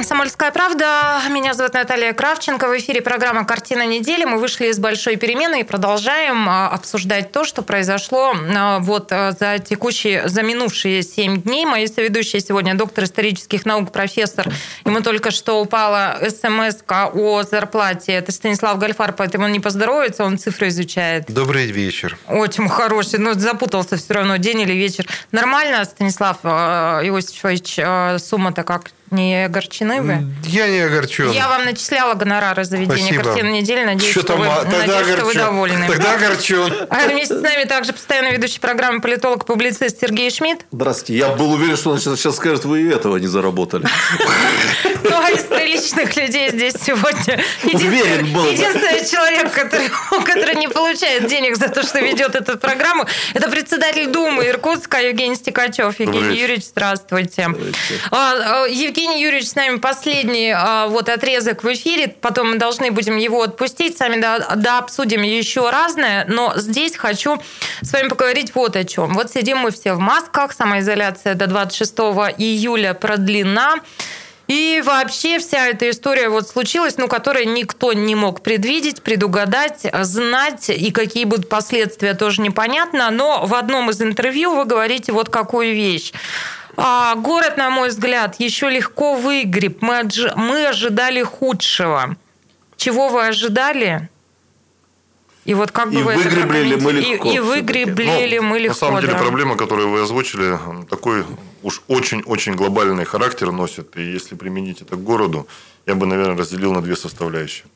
[0.00, 1.20] «Комсомольская правда».
[1.28, 2.68] Меня зовут Наталья Кравченко.
[2.68, 4.24] В эфире программа «Картина недели».
[4.24, 9.32] Мы вышли из большой перемены и продолжаем а, обсуждать то, что произошло а, вот а,
[9.32, 11.66] за текущие, за минувшие семь дней.
[11.66, 14.46] Мои соведущие сегодня доктор исторических наук, профессор.
[14.86, 18.12] Ему только что упала смс о зарплате.
[18.12, 21.26] Это Станислав Гальфар, поэтому он не поздоровается, он цифры изучает.
[21.28, 22.16] Добрый вечер.
[22.26, 23.18] Очень хороший.
[23.18, 25.06] Но ну, запутался все равно, день или вечер.
[25.30, 28.92] Нормально, Станислав Иосифович, сумма-то как?
[29.10, 30.24] Не огорчены вы?
[30.44, 31.32] Я не огорчен.
[31.32, 33.24] Я вам начисляла гонорары за ведение Спасибо.
[33.24, 33.84] картины недели.
[33.84, 35.86] Надеюсь, что, что, вы, вы, тогда надеюсь что вы довольны.
[35.86, 36.72] Тогда огорчен.
[36.90, 40.64] А вместе с нами также постоянно ведущий программы политолог-публицист Сергей Шмидт.
[40.70, 41.16] Здравствуйте.
[41.16, 43.86] Я был уверен, что он сейчас скажет, вы и этого не заработали.
[45.02, 48.46] Ну, а из приличных людей здесь сегодня Уверен был.
[48.50, 49.88] единственный человек, который,
[50.24, 55.34] который не получает денег за то, что ведет эту программу, это председатель Думы Иркутска Евгений
[55.34, 55.98] Стекачев.
[55.98, 57.48] Евгений Юрьевич, здравствуйте.
[58.10, 58.66] А, а,
[59.00, 63.42] Евгений Юрьевич с нами последний а, вот отрезок в эфире, потом мы должны будем его
[63.42, 67.40] отпустить, сами да, да обсудим еще разное, но здесь хочу
[67.80, 69.14] с вами поговорить вот о чем.
[69.14, 71.94] Вот сидим мы все в масках, самоизоляция до 26
[72.36, 73.76] июля продлена.
[74.48, 80.68] И вообще вся эта история вот случилась, ну, которую никто не мог предвидеть, предугадать, знать,
[80.68, 83.10] и какие будут последствия, тоже непонятно.
[83.10, 86.12] Но в одном из интервью вы говорите вот какую вещь.
[86.76, 89.82] А, город, на мой взгляд, еще легко выгреб.
[89.82, 90.28] Мы, отж...
[90.36, 92.16] мы ожидали худшего.
[92.76, 94.08] Чего вы ожидали?
[95.44, 97.28] И вот как и бы вы выгребли ли мы легко.
[97.28, 98.86] И, и выгребли ли ну, мы легко.
[98.86, 99.18] На самом деле да.
[99.18, 100.58] проблема, которую вы озвучили,
[100.88, 101.24] такой
[101.62, 103.96] уж очень-очень глобальный характер носит.
[103.96, 105.46] И если применить это к городу,
[105.86, 107.66] я бы, наверное, разделил на две составляющие.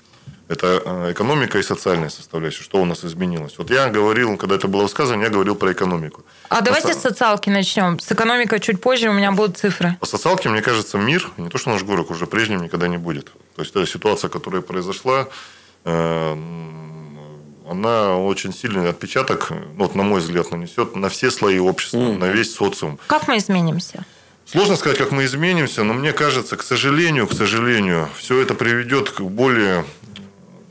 [0.47, 2.63] Это э, экономика и социальная составляющая.
[2.63, 3.55] Что у нас изменилось?
[3.57, 6.23] Вот я говорил, когда это было высказывание, я говорил про экономику.
[6.51, 7.99] А давайте с социалки начнем.
[7.99, 9.97] С экономикой чуть позже, у меня будут цифры.
[10.01, 13.33] По социалке, мне кажется, мир, не то что наш город, уже прежним никогда не будет.
[13.57, 15.29] То есть, эта ситуация, которая произошла,
[15.85, 16.37] э,
[17.71, 22.19] она очень сильный отпечаток, вот, на мой взгляд, нанесет на все слои общества, mm.
[22.19, 22.99] на весь социум.
[23.07, 24.05] Как мы изменимся?
[24.47, 29.11] Сложно сказать, как мы изменимся, но мне кажется, к сожалению, к сожалению, все это приведет
[29.11, 29.85] к более...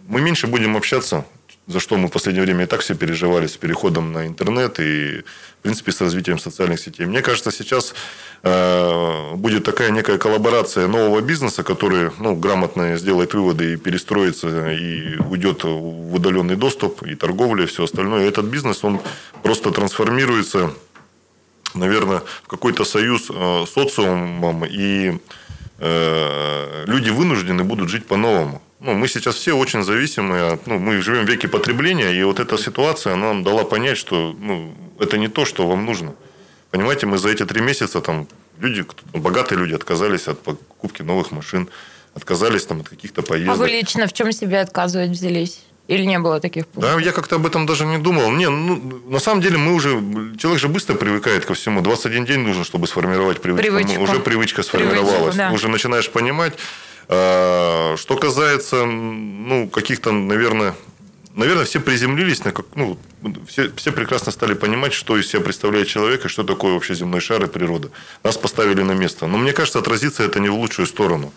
[0.07, 1.25] Мы меньше будем общаться,
[1.67, 5.21] за что мы в последнее время и так все переживали с переходом на интернет и,
[5.21, 7.05] в принципе, с развитием социальных сетей.
[7.05, 7.93] Мне кажется, сейчас
[8.43, 15.15] э, будет такая некая коллаборация нового бизнеса, который ну, грамотно сделает выводы и перестроится, и
[15.17, 18.27] уйдет в удаленный доступ, и торговля, и все остальное.
[18.27, 18.99] Этот бизнес, он
[19.41, 20.73] просто трансформируется,
[21.75, 25.17] наверное, в какой-то союз э, социумом, и
[25.79, 31.01] э, люди вынуждены будут жить по-новому ну, мы сейчас все очень зависимы от, ну, мы
[31.01, 35.17] живем в веке потребления, и вот эта ситуация, она нам дала понять, что ну, это
[35.17, 36.13] не то, что вам нужно.
[36.69, 38.27] Понимаете, мы за эти три месяца, там,
[38.59, 41.69] люди, богатые люди отказались от покупки новых машин,
[42.13, 43.55] отказались там, от каких-то поездок.
[43.55, 45.61] А вы лично в чем себе отказывать взялись?
[45.87, 46.95] Или не было таких пунктов?
[46.95, 48.31] Да, я как-то об этом даже не думал.
[48.31, 49.89] Не, ну, на самом деле мы уже...
[50.37, 51.81] Человек же быстро привыкает ко всему.
[51.81, 53.73] 21 день нужно, чтобы сформировать привычку.
[53.73, 54.01] привычку.
[54.01, 55.35] Уже привычка сформировалась.
[55.35, 55.51] Привычку, да.
[55.51, 56.53] Уже начинаешь понимать.
[57.07, 60.75] А, что касается ну, каких-то, наверное,
[61.35, 62.97] наверное, все приземлились, на как, ну,
[63.47, 67.21] все, все прекрасно стали понимать, что из себя представляет человек и что такое вообще земной
[67.21, 67.89] шар и природа.
[68.23, 69.27] Нас поставили на место.
[69.27, 71.33] Но мне кажется, отразится это не в лучшую сторону.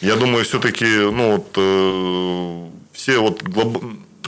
[0.00, 3.82] Я думаю, все-таки ну, вот, э, все вот глоб...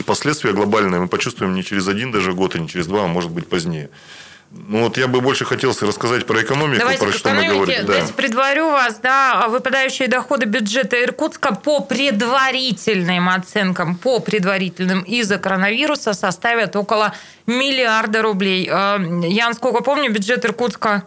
[0.05, 3.31] последствия глобальные мы почувствуем не через один даже год, и не через два, а может
[3.31, 3.91] быть позднее.
[4.53, 7.87] Ну вот я бы больше хотел рассказать про экономику, давайте про что мы говорим.
[7.87, 8.13] Давайте да.
[8.15, 16.75] предварю вас, да, выпадающие доходы бюджета Иркутска по предварительным оценкам, по предварительным из-за коронавируса составят
[16.75, 17.15] около
[17.47, 18.69] миллиарда рублей.
[18.69, 21.05] Э, я, насколько помню, бюджет Иркутска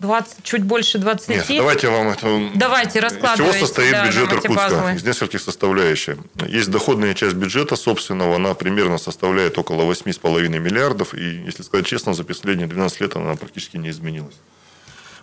[0.00, 1.28] 20, чуть больше 20.
[1.28, 2.50] Нет, давайте вам это...
[2.54, 3.44] Давайте, раскладывайте.
[3.44, 4.54] Из чего состоит да, бюджет Иркутска?
[4.54, 4.96] Базовые.
[4.96, 6.16] Из нескольких составляющих.
[6.46, 11.14] Есть доходная часть бюджета собственного, она примерно составляет около 8,5 миллиардов.
[11.14, 14.34] И, если сказать честно, за последние 12 лет она практически не изменилась.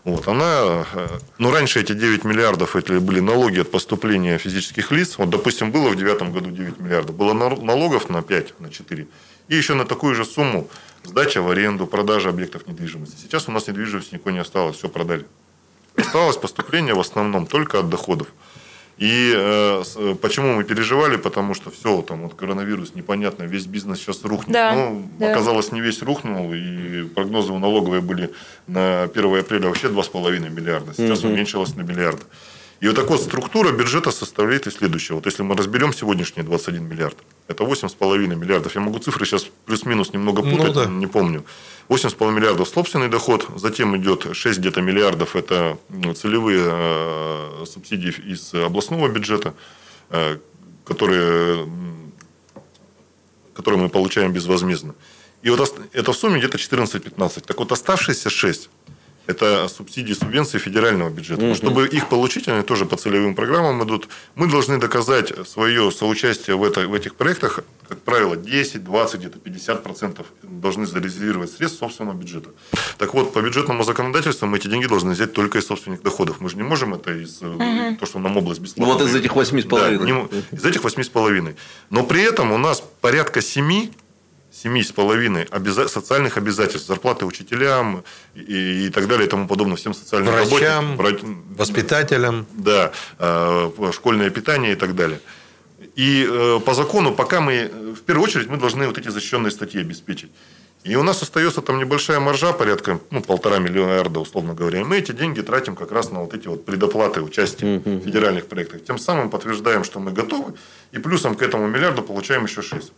[0.04, 1.08] Вот, она, э,
[1.38, 5.16] ну, раньше эти 9 миллиардов это были налоги от поступления физических лиц.
[5.18, 7.16] Вот, допустим, было в 2009 году 9 миллиардов.
[7.16, 9.08] Было налогов на 5, на 4.
[9.48, 10.70] И еще на такую же сумму
[11.04, 13.22] сдача в аренду, продажа объектов недвижимости.
[13.22, 15.26] Сейчас у нас недвижимости никакой не осталось, все продали.
[15.96, 18.28] Осталось поступление в основном только от доходов.
[19.02, 21.18] И э, э, почему мы переживали?
[21.18, 24.54] Потому что все, там вот коронавирус, непонятно, весь бизнес сейчас рухнет.
[24.54, 25.32] Да, ну, да.
[25.32, 28.32] оказалось, не весь рухнул, и прогнозы у налоговой были
[28.68, 30.94] на 1 апреля вообще 2,5 миллиарда.
[30.94, 31.30] Сейчас угу.
[31.34, 32.22] уменьшилось на миллиард.
[32.82, 35.16] И вот так вот структура бюджета составляет и следующее.
[35.16, 37.16] Вот если мы разберем сегодняшние 21 миллиард,
[37.48, 38.74] это 8,5 миллиардов.
[38.74, 40.86] Я могу цифры сейчас плюс-минус немного ну путать, ну, да.
[40.88, 41.46] не помню.
[41.90, 45.78] 8,5 миллиардов собственный доход, затем идет 6 где-то миллиардов, это
[46.16, 49.54] целевые э, субсидии из областного бюджета,
[50.10, 50.40] э,
[50.84, 51.70] которые,
[53.54, 54.96] которые мы получаем безвозмездно.
[55.44, 57.42] И вот это в сумме где-то 14-15.
[57.46, 58.70] Так вот, оставшиеся 6
[59.28, 61.42] это субсидии, субвенции федерального бюджета.
[61.42, 64.08] Но чтобы их получить, они тоже по целевым программам идут.
[64.36, 67.60] Мы должны доказать свое соучастие в, это, в этих проектах.
[67.88, 72.50] Как правило, 10, 20, где-то 50 процентов должны зарезервировать средств собственного бюджета.
[72.98, 76.40] Так вот, по бюджетному законодательству мы эти деньги должны взять только из собственных доходов.
[76.40, 77.62] Мы же не можем это из угу.
[78.00, 78.94] то, что нам область бесплатно.
[78.94, 80.30] Ну, вот из этих 8,5.
[80.30, 81.56] Да, из этих 8,5.
[81.90, 83.90] Но при этом у нас порядка 7
[84.62, 85.88] семи с половиной обяза...
[85.88, 88.04] социальных обязательств, зарплаты учителям
[88.36, 92.46] и, и так далее и тому подобное, всем социальным Врачам, работникам, воспитателям.
[92.54, 95.20] Да, э, школьное питание и так далее.
[95.96, 99.82] И э, по закону, пока мы, в первую очередь, мы должны вот эти защищенные статьи
[99.82, 100.32] обеспечить.
[100.84, 104.80] И у нас остается там небольшая маржа, порядка ну, полтора миллиарда, условно говоря.
[104.82, 108.48] И мы эти деньги тратим как раз на вот эти вот предоплаты участия в федеральных
[108.48, 108.84] проектах.
[108.84, 110.54] Тем самым подтверждаем, что мы готовы.
[110.92, 112.92] И плюсом к этому миллиарду получаем еще 6.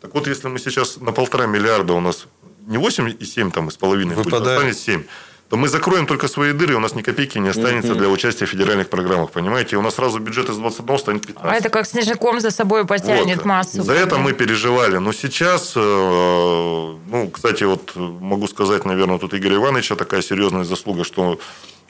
[0.00, 2.26] Так вот, если мы сейчас на полтора миллиарда у нас
[2.66, 4.42] не 8,7 там, из половины Выпадает.
[4.42, 5.02] будет, останется 7,
[5.50, 8.46] то мы закроем только свои дыры, и у нас ни копейки не останется для участия
[8.46, 9.74] в федеральных программах, понимаете?
[9.74, 11.52] И у нас сразу бюджет из 21 станет 15.
[11.52, 13.46] А это как снежный за собой потянет вот.
[13.46, 13.82] массу.
[13.82, 14.98] За это мы переживали.
[14.98, 21.02] Но сейчас, э, ну, кстати, вот могу сказать, наверное, тут Игорь Ивановича такая серьезная заслуга,
[21.02, 21.40] что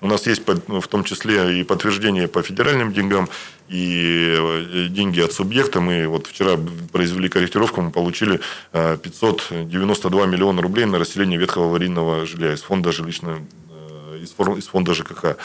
[0.00, 3.28] у нас есть в том числе и подтверждение по федеральным деньгам,
[3.70, 5.80] и э, деньги от субъекта.
[5.80, 6.58] Мы вот вчера
[6.92, 8.40] произвели корректировку, мы получили
[8.72, 13.38] 592 э, миллиона рублей на расселение ветхого аварийного жилья из фонда жилищного,
[13.70, 14.24] э,
[14.58, 15.36] из фонда ЖКХ.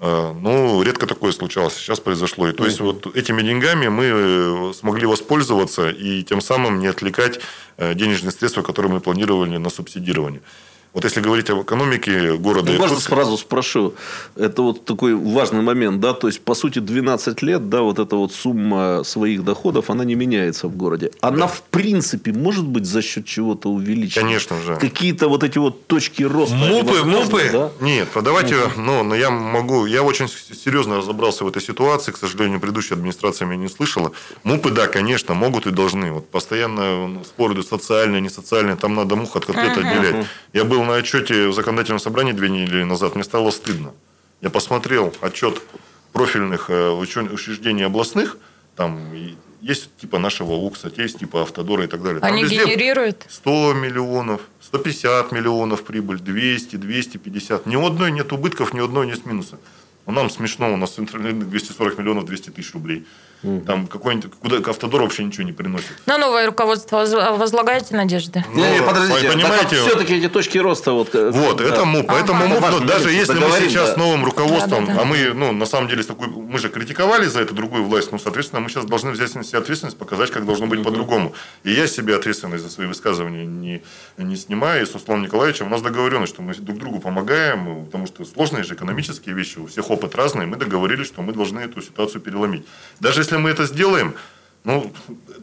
[0.00, 1.74] Ну, редко такое случалось.
[1.76, 2.48] Сейчас произошло.
[2.48, 7.40] И то есть, вот этими деньгами мы смогли воспользоваться и тем самым не отвлекать
[7.78, 10.42] денежные средства, которые мы планировали на субсидирование.
[10.94, 12.72] Вот если говорить об экономике города...
[12.72, 13.94] Ну, можно сразу спрошу.
[14.36, 18.14] Это вот такой важный момент, да, то есть, по сути, 12 лет, да, вот эта
[18.14, 21.10] вот сумма своих доходов, она не меняется в городе.
[21.20, 21.46] Она, да.
[21.48, 24.24] в принципе, может быть за счет чего-то увеличена?
[24.24, 24.76] Конечно же.
[24.76, 26.54] Какие-то вот эти вот точки роста?
[26.54, 27.50] Мупы, мупы?
[27.52, 27.70] Да?
[27.80, 32.60] Нет, давайте, ну, но я могу, я очень серьезно разобрался в этой ситуации, к сожалению,
[32.60, 34.12] предыдущая администрация меня не слышала.
[34.44, 36.12] Мупы, да, конечно, могут и должны.
[36.12, 40.26] Вот постоянно ну, споры социальные, не социальные, там надо мух от котлет отделять.
[40.52, 43.92] Я был на отчете в законодательном собрании две недели назад, мне стало стыдно.
[44.40, 45.60] Я посмотрел отчет
[46.12, 48.36] профильных э, учреждений областных,
[48.76, 49.12] там
[49.64, 52.20] есть типа нашего УКСа, есть типа Автодора и так далее.
[52.20, 53.24] Там Они генерируют?
[53.28, 57.64] 100 миллионов, 150 миллионов прибыль, 200, 250.
[57.66, 59.58] Ни одной нет убытков, ни одной нет минуса.
[60.06, 63.06] Но нам смешно, у нас центральный рынок 240 миллионов 200 тысяч рублей.
[63.66, 65.90] Там какой-нибудь, куда автодор вообще ничего не приносит.
[66.06, 67.04] На новое руководство
[67.36, 68.44] возлагаете надежды?
[68.54, 71.14] Не, не, подождите, понимаете, все-таки эти точки роста вот.
[71.14, 71.64] Э, вот, да.
[71.64, 72.70] это МУП, поэтому ага.
[72.70, 73.94] МУП, даже если мы сейчас да.
[73.94, 75.02] с новым руководством, да, да, да.
[75.02, 78.18] а мы, ну, на самом деле, такой, мы же критиковали за эту другую власть, ну,
[78.18, 81.34] соответственно, мы сейчас должны взять на себя ответственность, показать, как должно быть по-другому.
[81.64, 83.82] И я себе ответственность за свои высказывания не,
[84.16, 84.82] не снимаю.
[84.82, 88.64] И с Усланом Николаевичем у нас договоренность, что мы друг другу помогаем, потому что сложные
[88.64, 92.66] же экономические вещи, у всех опыт разный, мы договорились, что мы должны эту ситуацию переломить.
[93.00, 94.14] Даже если мы это сделаем,
[94.64, 94.92] ну,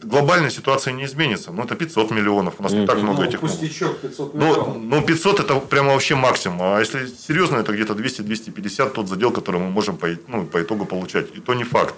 [0.02, 1.52] глобальная ситуация не изменится.
[1.52, 2.54] Ну, это 500 миллионов.
[2.58, 3.40] У нас не так много ну, этих.
[3.40, 4.68] Пустячок 500 миллионов.
[4.68, 6.62] Ну, ну, 500 это прямо вообще максимум.
[6.62, 10.86] А если серьезно, это где-то 200-250 тот задел, который мы можем по, ну, по итогу
[10.86, 11.26] получать.
[11.36, 11.94] И то не факт.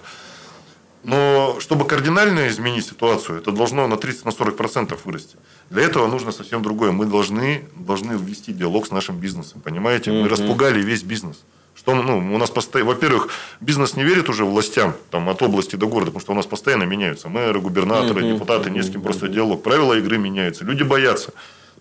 [1.02, 5.36] Но чтобы кардинально изменить ситуацию, это должно на 30-40% вырасти.
[5.70, 6.92] Для этого нужно совсем другое.
[6.92, 9.60] Мы должны, должны ввести диалог с нашим бизнесом.
[9.62, 10.12] Понимаете?
[10.12, 11.44] Мы распугали весь бизнес.
[11.74, 13.28] Что, ну, у нас постоянно, во-первых,
[13.60, 16.84] бизнес не верит уже властям там, от области до города, потому что у нас постоянно
[16.84, 19.62] меняются мэры, губернаторы, депутаты, не с кем просто диалог.
[19.62, 20.64] Правила игры меняются.
[20.64, 21.32] Люди боятся.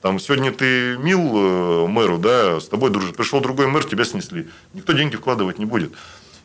[0.02, 3.16] Там сегодня ты мил э, мэру, да, с тобой дружит.
[3.16, 4.50] Пришел другой мэр, тебя снесли.
[4.74, 5.94] Никто деньги вкладывать не будет.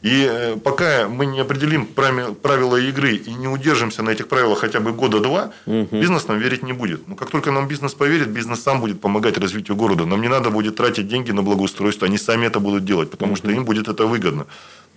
[0.03, 4.80] И э, пока мы не определим правила игры и не удержимся на этих правилах хотя
[4.80, 5.88] бы года два, угу.
[5.90, 7.09] бизнес нам верить не будет.
[7.09, 10.07] Но как только нам бизнес поверит, бизнес сам будет помогать развитию города.
[10.07, 13.38] Нам не надо будет тратить деньги на благоустройство, они сами это будут делать, потому угу.
[13.38, 14.46] что им будет это выгодно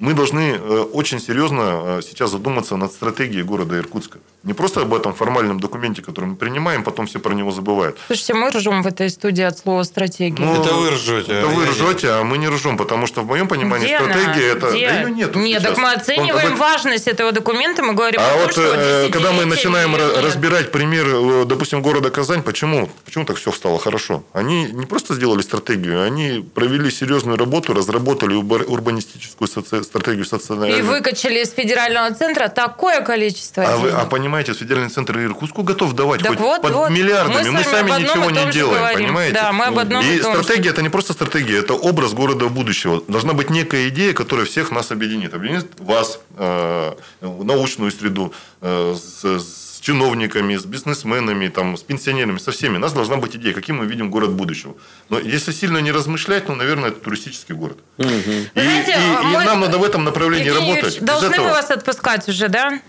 [0.02, 4.18] мы должны э, очень серьезно э, сейчас задуматься над стратегией города Иркутска.
[4.42, 7.96] Не просто об этом формальном документе, который мы принимаем, потом все про него забывают.
[8.08, 10.44] Слушайте, мы ржем в этой студии от слова стратегия.
[10.44, 11.34] Ну, это вы ржете.
[11.34, 14.58] Это вы ржете, а мы не ржем, потому что в моем понимании Где стратегия она?
[14.58, 14.70] это...
[14.72, 14.88] Где?
[14.88, 15.36] Да ее нет.
[15.36, 16.58] Нет, так мы оцениваем Он...
[16.58, 20.18] важность этого документа, мы говорим а о том, вот, что э, когда мы начинаем нет.
[20.18, 22.90] разбирать пример, допустим, города Казань, почему?
[23.06, 24.24] Почему так все стало хорошо?
[24.34, 29.91] Они не просто сделали стратегию, они провели серьезную работу, разработали урбанистическую стратегию
[30.24, 30.80] стационарной...
[30.80, 33.82] И выкачали из федерального центра такое количество а, денег.
[33.82, 36.90] вы, а понимаете, федеральный центр Иркутску готов давать Так хоть вот, под вот.
[36.92, 37.50] миллиардами.
[37.50, 39.00] Мы Мы, сами ничего не делаем, говорим.
[39.00, 39.34] понимаете?
[39.34, 43.02] Да, мы об одном и и стратегия это не просто стратегия, это образ города будущего.
[43.08, 45.34] Должна быть некая идея, которая всех нас объединит.
[45.34, 49.42] Объединит вас, э, научную среду, э, с
[49.82, 52.78] чиновниками, с бизнесменами, там, с пенсионерами, со всеми.
[52.78, 54.76] У нас должна быть идея, каким мы видим город будущего.
[55.10, 57.78] Но если сильно не размышлять, ну, наверное, это туристический город.
[57.98, 60.94] И, знаете, и- и мы- нам надо в этом направлении Евгений работать.
[60.96, 62.80] Юрьевич, должны этого- мы вас отпускать уже, да?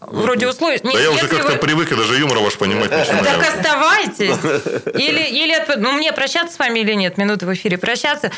[0.00, 0.78] Вроде условий.
[0.82, 3.24] Да я уже как-то привык и даже юмор ваш понимать начинаю.
[3.24, 4.36] Так оставайтесь.
[4.94, 7.18] Или, или отп- ну, мне прощаться с вами или нет?
[7.18, 8.30] Минуты в эфире прощаться.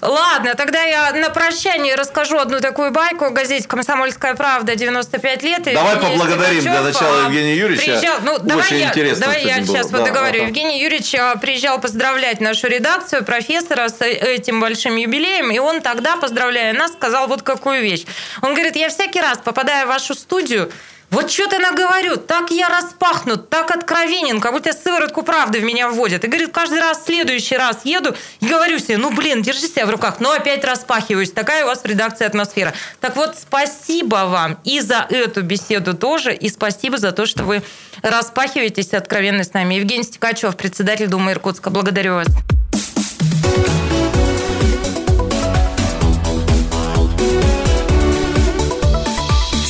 [0.00, 5.66] Ладно, тогда я на прощание расскажу одну такую байку о газете «Комсомольская правда» 95 лет.
[5.66, 7.84] И Давай Евгений поблагодарим для начала а, Евгения Юрьевича.
[7.84, 9.66] приезжал- ну, Очень давай я, интересно давай я было.
[9.66, 10.38] сейчас вот Да, договорю.
[10.38, 10.46] ага.
[10.46, 16.16] Евгений Юрьевич а, приезжал поздравлять нашу редакцию, профессора, с этим большим юбилеем, и он тогда,
[16.16, 18.04] поздравляя нас, сказал вот какую вещь.
[18.42, 20.70] Он говорит, я всякий раз, попадая в вашу студию,
[21.10, 26.24] вот что-то наговорю, так я распахнут, так откровенен, как будто сыворотку правды в меня вводят.
[26.24, 29.90] И говорит, каждый раз, следующий раз еду и говорю себе, ну, блин, держи себя в
[29.90, 31.30] руках, но опять распахиваюсь.
[31.30, 32.74] Такая у вас в редакции атмосфера.
[33.00, 37.62] Так вот, спасибо вам и за эту беседу тоже, и спасибо за то, что вы
[38.02, 39.74] распахиваетесь откровенно с нами.
[39.76, 42.28] Евгений Стекачев, председатель Думы Иркутска, благодарю вас.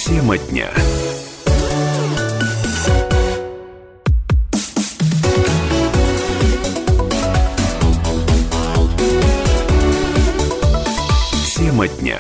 [0.05, 0.69] Тема дня.
[11.79, 12.19] Тема дня.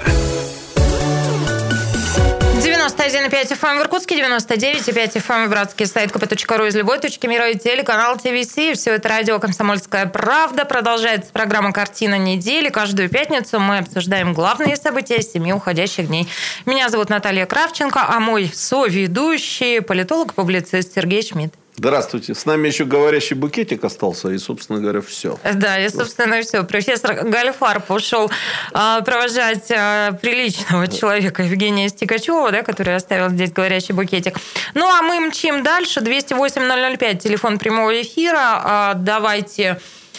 [2.63, 7.59] 91,5 FM в Иркутске, 99,5 FM в Братске, сайт kp.ru из любой точки мира и
[7.59, 8.53] телеканал ТВС.
[8.79, 10.65] Все это радио «Комсомольская правда».
[10.65, 12.69] Продолжается программа «Картина недели».
[12.69, 16.29] Каждую пятницу мы обсуждаем главные события семи уходящих дней.
[16.65, 21.53] Меня зовут Наталья Кравченко, а мой соведущий политолог-публицист Сергей Шмидт.
[21.79, 22.35] Здравствуйте.
[22.35, 25.39] С нами еще говорящий букетик остался, и, собственно говоря, все.
[25.55, 26.64] Да, и, собственно, все.
[26.64, 28.33] Профессор Гальфарб ушел
[28.72, 34.39] а, провожать а, приличного человека Евгения Стекачева, да, который оставил здесь говорящий букетик.
[34.74, 36.01] Ну, а мы мчим дальше.
[36.01, 38.61] 208-005, телефон прямого эфира.
[38.64, 39.79] А, давайте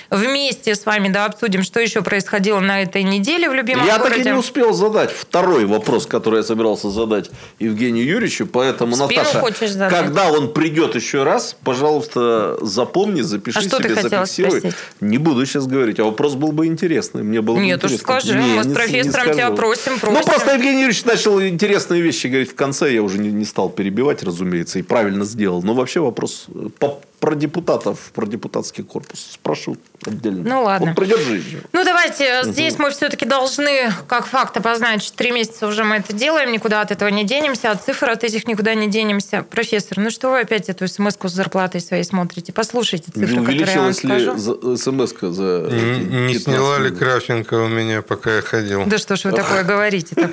[0.10, 4.18] вместе с вами да, обсудим, что еще происходило на этой неделе в любимом Я городе.
[4.18, 7.30] так и не успел задать второй вопрос, который я собирался задать
[7.60, 13.78] Евгению Юрьевичу, поэтому, Успел, Наташа, когда он придет еще раз, пожалуйста, запомни, запиши А что
[13.78, 14.60] ты себе, хотела зафиксируй.
[14.60, 14.78] спросить?
[15.01, 17.24] Не буду сейчас говорить, а вопрос был бы интересный.
[17.24, 18.20] Мне было бы Нет, уж интересно.
[18.20, 20.24] скажи, Не, мы с не- не профессором тебя просим, Ну, просим.
[20.26, 24.24] просто Евгений Юрьевич начал интересные вещи говорить в конце, я уже не, не стал перебивать,
[24.24, 25.62] разумеется, и правильно сделал.
[25.64, 29.76] Но вообще вопрос э, по- про депутатов, про депутатский корпус спрошу
[30.06, 30.43] отдельно.
[30.47, 30.89] Ну, ладно.
[30.89, 31.62] Он придет жизнью.
[31.74, 36.52] Ну, давайте, здесь мы все-таки должны, как факт, обозначить, три месяца уже мы это делаем,
[36.52, 39.43] никуда от этого не денемся, от цифр от этих никуда не денемся.
[39.43, 42.54] Профессор, ну что вы опять эту смс с зарплатой своей смотрите?
[42.54, 44.78] Послушайте цифры, которые я вам Увеличилась ли скажу.
[44.78, 46.91] смс за Не, не 15 сняла ли?
[46.91, 48.86] Кравченко у меня, пока я ходил?
[48.86, 50.32] Да что ж вы такое говорите-то?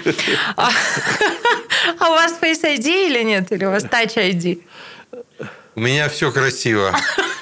[0.57, 0.71] А
[1.99, 3.53] а у вас Face ID или нет?
[3.53, 4.63] Или у вас Touch ID?
[5.75, 6.95] У меня все красиво.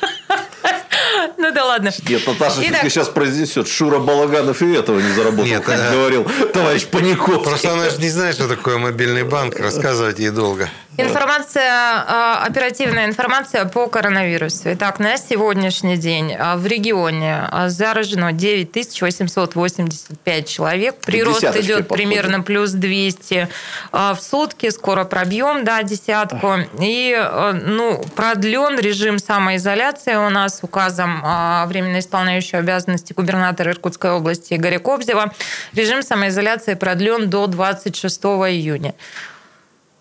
[1.45, 1.90] Ну да ладно.
[2.09, 2.64] Нет, Наташа Итак.
[2.64, 3.68] все-таки сейчас произнесет.
[3.68, 7.45] Шура Балаганов и этого не заработал, Нет, как э, говорил товарищ Паниковский.
[7.45, 9.61] Просто она же не знает, что такое мобильный банк.
[9.61, 10.70] Рассказывать ей долго.
[10.97, 14.74] Информация, э, оперативная информация по коронавирусу.
[14.74, 20.95] Итак, на сегодняшний день э, в регионе э, заражено 9885 человек.
[21.05, 22.11] Прирост идет подходим.
[22.11, 23.49] примерно плюс 200 э,
[23.90, 24.70] в сутки.
[24.70, 26.59] Скоро пробьем, да, десятку.
[26.80, 27.20] И,
[27.64, 31.24] ну, продлен режим самоизоляции у нас указом
[31.66, 35.32] временно исполняющего обязанности губернатора Иркутской области Игоря Кобзева.
[35.72, 38.95] Режим самоизоляции продлен до 26 июня.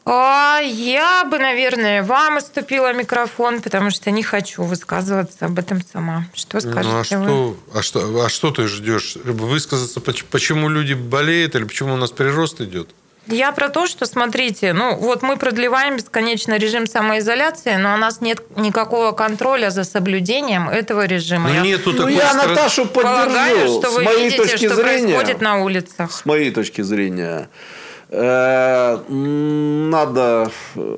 [0.06, 6.26] А, Я бы, наверное, вам уступила микрофон, потому что не хочу высказываться об этом сама.
[6.34, 7.84] Что скажете Ну, а вы?
[7.84, 9.16] что, а, что, а что ты ждешь?
[9.24, 12.90] Высказаться, поч- почему люди болеют или почему у нас прирост идет?
[13.28, 18.20] Я про то, что, смотрите, ну вот мы продлеваем бесконечно режим самоизоляции, но у нас
[18.20, 21.48] нет никакого контроля за соблюдением этого режима.
[21.48, 23.80] Ну, Я нету Ну, такой я стра- Наташу полагаю, поддержу.
[23.80, 26.12] что С вы моей видите, точки что зрения, происходит на улицах.
[26.12, 27.48] с моей точки зрения,
[29.10, 30.52] надо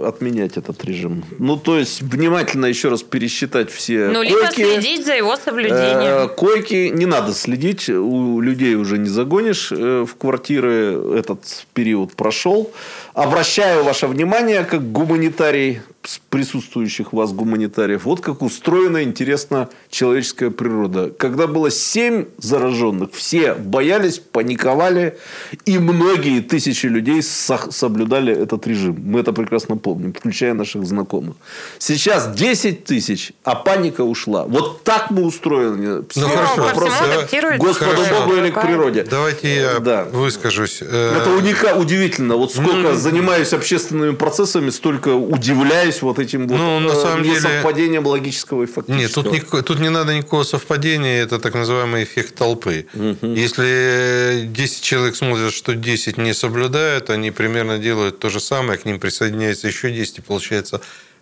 [0.03, 1.23] отменять этот режим.
[1.39, 4.31] Ну, то есть, внимательно еще раз пересчитать все Ну, койки.
[4.31, 6.25] либо следить за его соблюдением.
[6.25, 12.13] Э, Койки не надо следить, у людей уже не загонишь э, в квартиры, этот период
[12.15, 12.71] прошел.
[13.13, 15.79] Обращаю ваше внимание, как гуманитарий,
[16.29, 21.11] присутствующих вас гуманитариев, вот как устроена, интересно, человеческая природа.
[21.17, 25.17] Когда было семь зараженных, все боялись, паниковали,
[25.65, 28.97] и многие тысячи людей со- соблюдали этот режим.
[29.03, 31.35] Мы это прекрасно помним, включая наших знакомых.
[31.79, 34.45] Сейчас 10 тысяч, а паника ушла.
[34.45, 36.03] Вот так мы устроены.
[36.15, 36.55] Ну, хорошо.
[36.55, 37.65] Давай- адаптируется.
[37.65, 38.21] Господу Хорошо.
[38.21, 39.03] Богу или к природе.
[39.03, 40.03] Давайте я Да.
[40.05, 40.81] выскажусь.
[40.81, 42.35] Это уника, удивительно.
[42.35, 47.35] Вот сколько занимаюсь общественными процессами, столько удивляюсь вот этим вот Ну, на э, самом деле-
[47.35, 48.97] несовпадением логического и фактического.
[49.01, 52.85] Нет, тут, никакой- тут не надо никакого совпадения, это так называемый эффект толпы.
[53.21, 58.85] Если 10 человек смотрят, что 10 не соблюдают, они примерно делают то же самое, к
[58.85, 60.81] ним присоединяется еще 10, и получается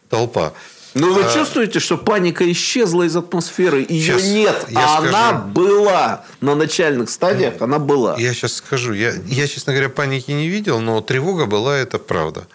[0.09, 0.53] толпа.
[0.95, 3.83] Но Ну, вы чувствуете, что паника исчезла из атмосферы?
[3.89, 4.19] Ее А.
[4.19, 5.07] Щас нет, а скажу.
[5.09, 8.15] она была на начальных стадиях, она была.
[8.19, 8.93] Я сейчас скажу.
[8.93, 12.47] Я, я, честно говоря, паники не видел, но тревога была, это правда.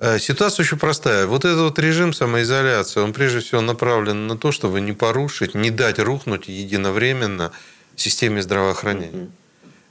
[0.00, 1.26] Э, Ситуация очень простая.
[1.26, 5.70] Вот этот вот режим самоизоляции, он прежде всего направлен на то, чтобы не порушить, не
[5.70, 7.52] дать рухнуть единовременно
[7.96, 9.28] системе здравоохранения.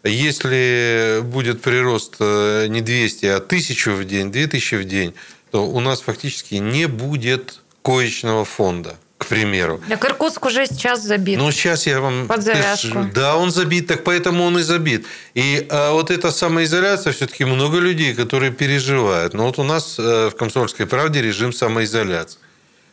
[0.03, 5.13] Если будет прирост э, не 200, а 1000 в день, 2000 в день,
[5.51, 8.97] то у нас фактически не будет коечного фонда,
[9.27, 9.81] к примеру.
[9.89, 11.37] Так Иркутск уже сейчас забит.
[11.37, 12.27] Ну, сейчас я вам...
[12.27, 13.03] Под завязку.
[13.03, 15.05] Ты Да, он забит, так поэтому он и забит.
[15.33, 19.33] И а, вот эта самоизоляция, все-таки много людей, которые переживают.
[19.33, 22.39] Но вот у нас э, в «Комсомольской правде» режим самоизоляции.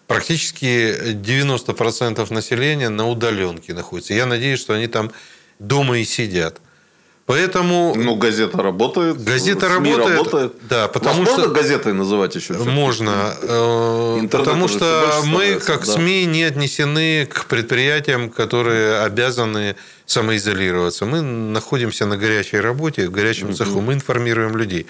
[0.08, 4.12] Практически 90% населения на удаленке находится.
[4.12, 5.12] Я надеюсь, что они там
[5.60, 6.60] дома и сидят.
[7.26, 9.22] Поэтому Ну, газета работает.
[9.24, 10.52] Газета работает, работает.
[10.68, 12.52] да, потому Вас что- можно газетой называть еще?
[12.52, 15.92] Можно, э, Интернет потому что мы, как да.
[15.92, 21.06] СМИ, не отнесены к предприятиям, которые обязаны самоизолироваться.
[21.06, 24.86] Мы находимся на горячей работе, в горячем цеху, мы информируем людей.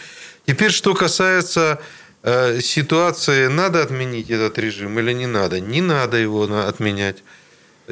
[0.47, 1.79] Теперь, что касается
[2.25, 5.61] э, ситуации, надо отменить этот режим или не надо?
[5.61, 7.23] Не надо его отменять.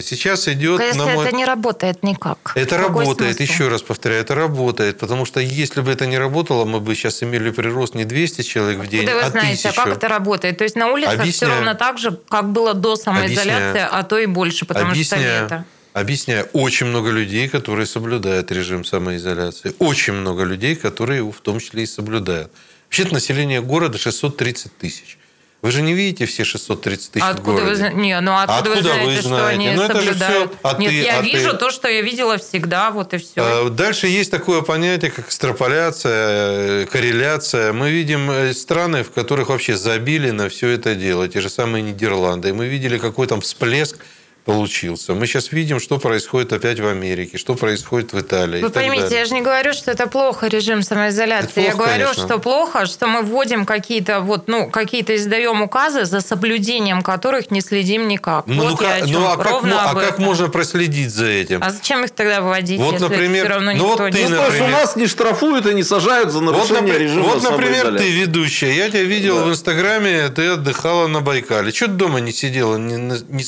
[0.00, 2.52] Сейчас идет, Если на мой это не работает никак.
[2.54, 3.52] это работает, смысл?
[3.52, 7.22] еще раз повторяю, это работает, потому что если бы это не работало, мы бы сейчас
[7.22, 9.74] имели прирост не 200 человек в день, Откуда вы а знаете, 1000.
[9.84, 10.56] как это работает?
[10.56, 11.54] То есть на улице все Объясняю.
[11.56, 13.88] ровно так же, как было до самоизоляции, Объясняю.
[13.92, 15.42] а то и больше, потому что Объясняю.
[15.44, 15.64] лето.
[15.92, 16.44] Объясняю.
[16.54, 19.74] Очень много людей, которые соблюдают режим самоизоляции.
[19.78, 22.50] Очень много людей, которые его в том числе и соблюдают.
[22.86, 25.18] Вообще-то население города 630 тысяч.
[25.62, 27.76] Вы же не видите все 630 тысяч А в откуда вы городе.
[27.76, 27.96] знаете?
[27.96, 28.82] Не, ну откуда, Откуда вы вы
[29.12, 29.54] знаете, что знаете?
[29.68, 30.50] они Ну, соблюдают?
[30.50, 33.18] всё- а Нет, ты- я а вижу ты- то, что я видела всегда, вот и
[33.18, 33.30] все.
[33.36, 37.72] А, Дальше есть такое понятие, как экстраполяция, э, корреляция.
[37.72, 41.28] Мы видим э, страны, в которых вообще забили на все это дело.
[41.28, 42.48] Те же самые Нидерланды.
[42.48, 43.96] И мы видели, какой там всплеск
[44.44, 45.14] получился.
[45.14, 48.58] Мы сейчас видим, что происходит опять в Америке, что происходит в Италии.
[48.58, 49.18] и Вы так поймите, далее.
[49.20, 51.50] я же не говорю, что это плохо, режим самоизоляции.
[51.50, 52.24] Это я плохо, говорю, конечно.
[52.26, 57.60] что плохо, что мы вводим какие-то вот, ну, какие-то издаем указы, за соблюдением которых не
[57.60, 58.46] следим никак.
[58.46, 61.60] Ну, вот ну, я как, ну, а, как, а как можно проследить за этим?
[61.62, 64.28] А зачем их тогда вводить, Вот, если например, все равно ну, никто вот не ты,
[64.28, 64.70] Ну, то есть у например.
[64.80, 68.74] нас не штрафуют и не сажают за Вот, нарушение напри- режима вот, например, ты ведущая.
[68.74, 71.70] Я тебя видел в Инстаграме, ты отдыхала на Байкале.
[71.72, 72.96] Чего ты дома не сидела, не,
[73.28, 73.44] не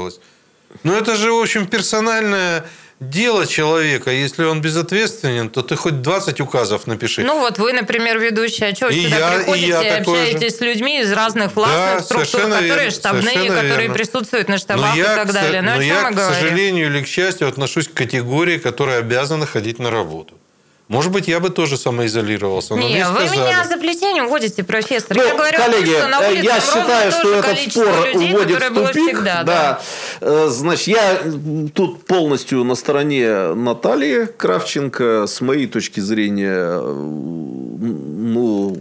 [0.00, 0.20] самоизолировалась?
[0.84, 2.64] Ну, это же, в общем, персональное
[3.00, 4.10] дело человека.
[4.10, 7.22] Если он безответственен, то ты хоть 20 указов напиши.
[7.22, 9.98] Ну вот вы, например, ведущая, а что вы И сюда я- и приходите я и
[10.00, 13.94] такой общаетесь с людьми из разных властных Да, структур, которые верно, штабные, которые верно.
[13.94, 15.62] присутствуют на штабах но и я, так к со- далее.
[15.62, 16.34] Ну, но о чем я, к говорим?
[16.34, 20.34] сожалению или к счастью, отношусь к категории, которые обязаны ходить на работу.
[20.90, 22.74] Может быть, я бы тоже самоизолировался.
[22.74, 25.16] Но Не, вы меня за плетень уводите, профессор.
[25.16, 28.60] Ну, я говорю коллеги, что на э, я считаю, то что этот спор людей, уводит
[28.60, 29.06] в тупик.
[29.06, 29.44] всегда.
[29.44, 29.80] да.
[30.20, 31.20] Э, Значит, я
[31.74, 35.28] тут полностью на стороне Натальи Кравченко.
[35.28, 38.76] С моей точки зрения, ну,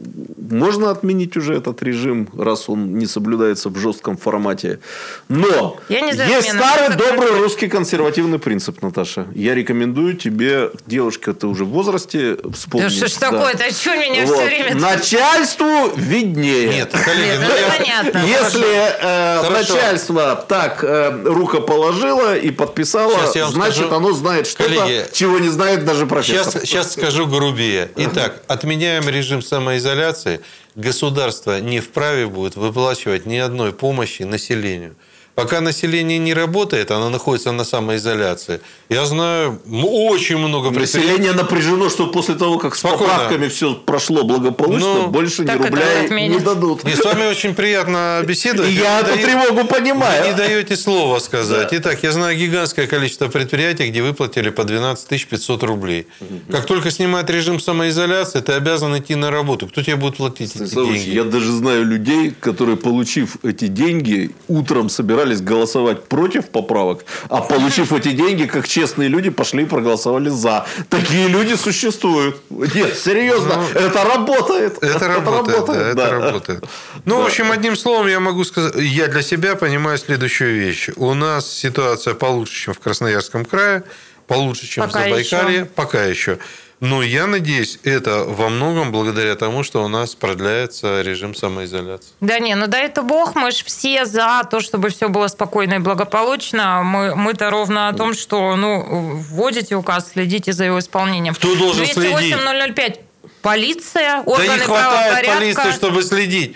[0.50, 4.80] можно отменить уже этот режим, раз он не соблюдается в жестком формате.
[5.28, 7.41] Но Я не за есть старый добрый контроль.
[7.43, 9.28] русский консервативный принцип, Наташа.
[9.34, 12.89] Я рекомендую тебе, девушка, ты уже в возрасте, вспомнить.
[12.89, 13.30] Да что ж да.
[13.32, 13.74] такое-то?
[13.74, 14.36] Что меня Вот.
[14.36, 14.76] все время...
[14.76, 16.70] Начальству виднее.
[16.70, 18.18] Нет, коллеги, Нет, ну я- понятно.
[18.28, 18.66] Если
[19.02, 19.74] э, Хорошо.
[19.74, 23.95] начальство так э, рукоположило и подписало, значит, скажу.
[23.95, 26.62] оно знает что-то, чего не знает даже профессор.
[26.62, 27.89] Сейчас, сейчас скажу грубее.
[27.95, 30.38] Итак, отменяем режим самоизоляции.
[30.75, 34.95] Государство не вправе будет выплачивать ни одной помощи населению.
[35.39, 38.59] Пока население не работает, оно находится на самоизоляции.
[38.89, 43.13] Я знаю очень много Население напряжено, что после того, как с Спокойно.
[43.13, 46.83] поправками все прошло благополучно, ну, больше ни рубля не дадут.
[46.83, 48.71] И с вами очень приятно беседовать.
[48.71, 50.23] Я эту тревогу понимаю.
[50.23, 51.69] Вы не даете слова сказать.
[51.71, 56.07] Итак, я знаю гигантское количество предприятий, где выплатили по 12 500 рублей.
[56.51, 59.67] Как только снимают режим самоизоляции, ты обязан идти на работу.
[59.67, 61.09] Кто тебе будет платить эти деньги?
[61.11, 67.93] Я даже знаю людей, которые, получив эти деньги, утром собирались голосовать против поправок, а получив
[67.93, 70.65] эти деньги, как честные люди, пошли и проголосовали за.
[70.89, 72.38] Такие люди существуют.
[72.49, 74.77] Нет, серьезно, ну, это работает.
[74.77, 75.57] Это, это работает.
[75.57, 75.95] работает.
[75.95, 76.63] Да, это работает.
[77.05, 77.23] Ну, да.
[77.23, 80.89] в общем, одним словом, я могу сказать, я для себя понимаю следующую вещь.
[80.95, 83.84] У нас ситуация получше, чем в Красноярском крае,
[84.27, 85.59] получше, чем Пока в Забайкалье.
[85.59, 85.65] Еще.
[85.65, 86.39] Пока еще.
[86.80, 92.11] Но я надеюсь, это во многом благодаря тому, что у нас продляется режим самоизоляции.
[92.21, 95.75] Да не, ну да это бог, мы же все за то, чтобы все было спокойно
[95.75, 96.82] и благополучно.
[96.84, 101.36] Мы, мы-то ровно о том, что ну, вводите указ, следите за его исполнением.
[101.36, 102.75] Кто должен 208 следить?
[102.75, 102.99] 005.
[103.41, 106.55] Полиция, органы да не хватает полиции, чтобы следить.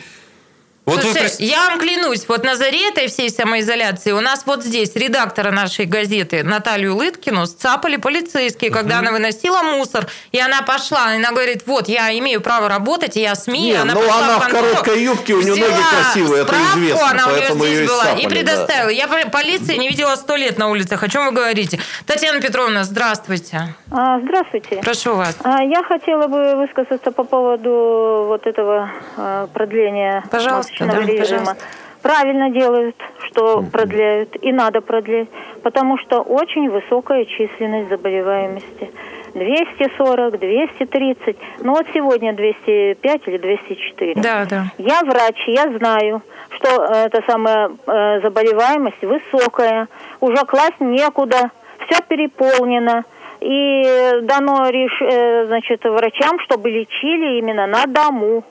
[0.86, 1.45] Вот Слушайте, вы...
[1.45, 5.86] я вам клянусь, вот на заре этой всей самоизоляции у нас вот здесь редактора нашей
[5.86, 8.79] газеты Наталью Лыткину сцапали полицейские, угу.
[8.79, 13.15] когда она выносила мусор, и она пошла, и она говорит, вот, я имею право работать,
[13.15, 13.61] и я СМИ.
[13.61, 17.09] Нет, она ну она в, в короткой юбке, у нее ноги красивые, это известно.
[17.09, 18.86] она у нее здесь была, сцапали, и предоставила.
[18.86, 18.91] Да.
[18.91, 21.79] Я полиции не видела сто лет на улицах, о чем вы говорите?
[22.05, 23.73] Татьяна Петровна, здравствуйте.
[23.89, 24.81] А, здравствуйте.
[24.84, 25.38] Прошу вас.
[25.43, 30.25] А, я хотела бы высказаться по поводу вот этого а, продления.
[30.29, 31.55] Пожалуйста да, режима.
[32.01, 32.95] Правильно делают,
[33.28, 35.30] что продляют, и надо продлять,
[35.63, 38.91] потому что очень высокая численность заболеваемости.
[39.34, 41.38] 240, 230.
[41.61, 44.13] Ну вот сегодня 205 или 204.
[44.15, 44.65] Да, да.
[44.78, 49.88] Я врач, я знаю, что э, эта самая э, заболеваемость высокая.
[50.19, 51.51] Уже класть некуда,
[51.88, 53.05] все переполнено.
[53.41, 58.43] И дано реш, э, значит, врачам, чтобы лечили именно на дому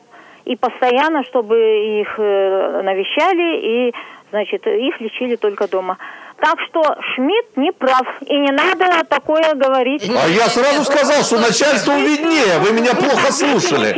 [0.44, 1.56] и постоянно, чтобы
[2.00, 3.94] их э, навещали и,
[4.30, 5.98] значит, их лечили только дома.
[6.42, 6.82] Так что
[7.14, 8.04] Шмидт не прав.
[8.22, 10.10] И не надо такое говорить.
[10.10, 12.58] А я сразу сказал, что начальству виднее.
[12.58, 13.96] Вы меня плохо слушали.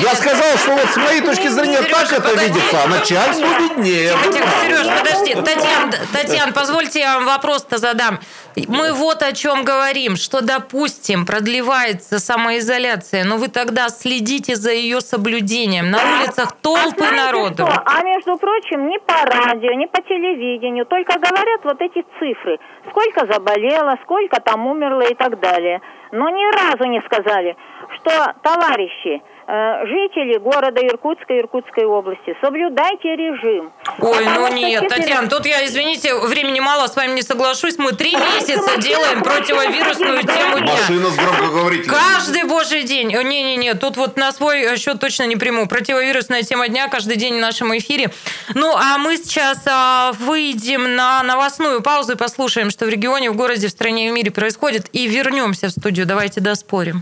[0.00, 2.48] Я сказал, что вот с моей точки зрения Сереж, так это подожди.
[2.48, 4.12] видится, а начальству виднее.
[4.24, 5.34] Тихо, тихо, Сереж, подожди.
[5.34, 8.18] Татьяна, Татьяна, позвольте я вам вопрос-то задам.
[8.66, 15.00] Мы вот о чем говорим, что, допустим, продлевается самоизоляция, но вы тогда следите за ее
[15.00, 15.92] соблюдением.
[15.92, 17.66] На улицах толпы а народу.
[17.66, 17.82] Что?
[17.84, 22.58] А между прочим, ни по радио, ни по телевидению, только говорят вот эти цифры.
[22.90, 25.80] Сколько заболело, сколько там умерло и так далее.
[26.12, 27.56] Но ни разу не сказали,
[27.94, 33.72] что, товарищи, жители города Иркутска и Иркутской области, соблюдайте режим.
[33.98, 37.78] Ой, ну нет, Татьяна, тут я, извините, времени мало, с вами не соглашусь.
[37.78, 40.72] Мы три месяца делаем противовирусную тему дня.
[40.72, 41.94] Машина с громкоговорителем.
[41.94, 43.08] Каждый божий день.
[43.08, 45.66] Не-не-не, тут вот на свой счет точно не приму.
[45.66, 48.10] Противовирусная тема дня каждый день в нашем эфире.
[48.54, 53.36] Ну, а мы сейчас а, выйдем на новостную паузу и послушаем, что в регионе, в
[53.36, 56.06] городе, в стране и в мире происходит, и вернемся в студию.
[56.06, 57.00] Давайте доспорим.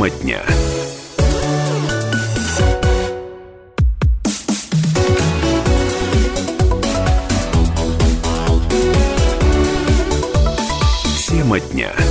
[0.00, 0.40] Тема дня.
[11.28, 12.09] Тема дня.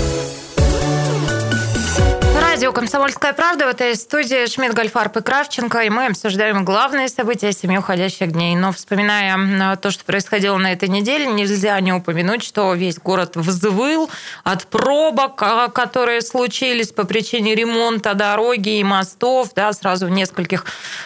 [2.70, 3.66] Радио «Комсомольская правда».
[3.66, 5.80] В этой студии Шмидт, Гольфарб и Кравченко.
[5.80, 8.56] И мы обсуждаем главные события семи уходящих дней.
[8.56, 14.12] Но вспоминая то, что происходило на этой неделе, нельзя не упомянуть, что весь город взвыл
[14.44, 20.66] от пробок, а, которые случились по причине ремонта дороги и мостов да, сразу в нескольких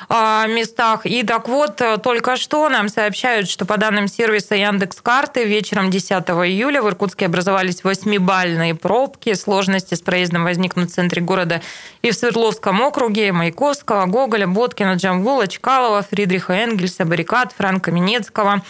[0.10, 1.06] а, местах.
[1.06, 6.82] И так вот, только что нам сообщают, что по данным сервиса Яндекс.Карты вечером 10 июля
[6.82, 9.34] в Иркутске образовались восьмибальные пробки.
[9.34, 11.62] Сложности с проездом возникнут в центре города города
[12.02, 18.62] и в Свердловском округе Маяковского, Гоголя, Боткина, Джамбула, Чкалова, Фридриха Энгельса, Баррикад, Франка Минецкого,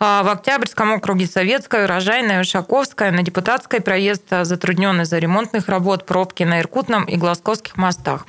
[0.00, 6.44] а, в Октябрьском округе Советская, Урожайная, Ушаковская, на Депутатской проезд затруднен из-за ремонтных работ, пробки
[6.44, 8.26] на Иркутном и Глазковских мостах.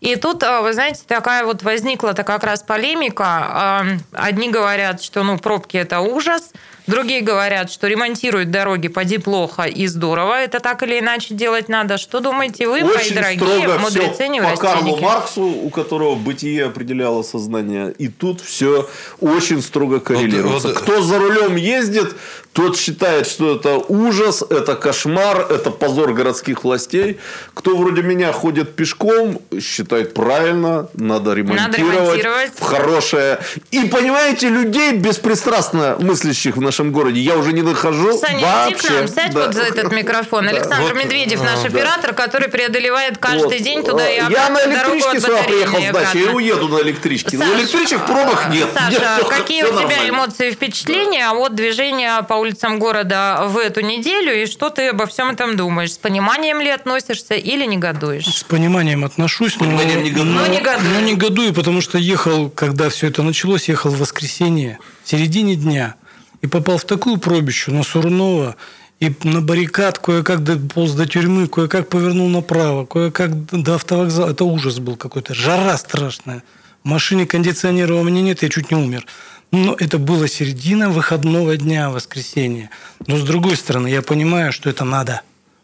[0.00, 3.24] И тут, а, вы знаете, такая вот возникла-то как раз полемика.
[3.26, 6.52] А, одни говорят, что ну, пробки– это ужас,
[6.88, 10.40] Другие говорят, что ремонтируют дороги, поди плохо и здорово.
[10.40, 11.98] Это так или иначе делать надо.
[11.98, 17.94] Что думаете вы, Очень мои дорогие мудрецы По Карлу Марксу, у которого бытие определяло сознание.
[17.98, 18.88] И тут все
[19.20, 20.68] очень строго коррелируется.
[20.68, 22.14] Вот, вот, Кто за рулем ездит,
[22.52, 27.20] Тот считает, что это ужас, это кошмар, это позор городских властей.
[27.54, 31.78] Кто вроде меня ходит пешком, считает правильно, надо ремонтировать.
[31.78, 32.52] Надо ремонтировать.
[32.56, 33.38] В хорошее.
[33.70, 38.74] И понимаете, людей беспристрастно мыслящих в нашем городе я уже не нахожу Саня, вообще.
[38.74, 39.46] иди к нам, сядь да.
[39.46, 40.48] вот за этот микрофон.
[40.48, 41.68] Александр вот, Медведев, наш да.
[41.68, 43.62] оператор, который преодолевает каждый вот.
[43.62, 44.34] день туда и обратно.
[44.34, 47.38] Я на электричке сюда приехал с дачи и уеду на электричке.
[47.38, 48.68] Саша, Но электричек пробок нет.
[48.74, 50.10] Саша, нет, все, какие все у тебя нормально.
[50.10, 54.42] эмоции и впечатления от движения по улицам города в эту неделю?
[54.42, 55.92] И что ты обо всем этом думаешь?
[55.92, 58.26] С пониманием ли относишься или негодуешь?
[58.26, 60.34] С пониманием отношусь, но, пониманием негодую.
[60.34, 60.94] но, негодую.
[60.94, 65.96] но негодую, потому что ехал, когда все это началось, ехал в воскресенье, в середине дня,
[66.40, 68.56] и попал в такую пробищу на Сурнова,
[69.00, 74.30] и на баррикад кое-как дополз до тюрьмы, кое-как повернул направо, кое-как до автовокзала.
[74.30, 75.34] Это ужас был какой-то.
[75.34, 76.42] Жара страшная.
[76.82, 79.06] В машине кондиционера у меня нет, я чуть не умер.
[79.50, 82.70] Но это было середина выходного дня, воскресенье.
[83.06, 85.22] Но с другой стороны, я понимаю, что это надо.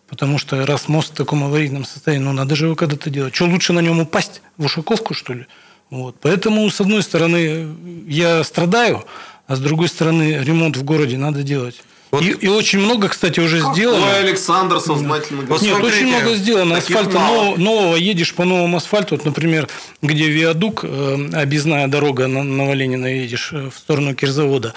[0.09, 3.35] Потому что раз мост в таком аварийном состоянии, ну надо же его когда-то делать.
[3.35, 4.43] Что, лучше на нем упасть?
[4.57, 5.47] В Ушаковку, что ли?
[5.91, 6.17] Вот.
[6.21, 7.75] Поэтому, с одной стороны,
[8.07, 9.05] я страдаю,
[9.47, 11.83] а с другой стороны, ремонт в городе надо делать.
[12.11, 12.23] Вот.
[12.23, 14.17] И, и очень много, кстати, уже Какой сделано.
[14.17, 15.69] Александр сознательно говорит.
[15.69, 16.77] Нет, очень много сделано.
[16.77, 19.17] Асфальта нового, нового едешь по новому асфальту.
[19.17, 19.69] Вот, например,
[20.01, 24.75] где виадук, э, объездная дорога на Новоленина едешь э, в сторону Кирзавода.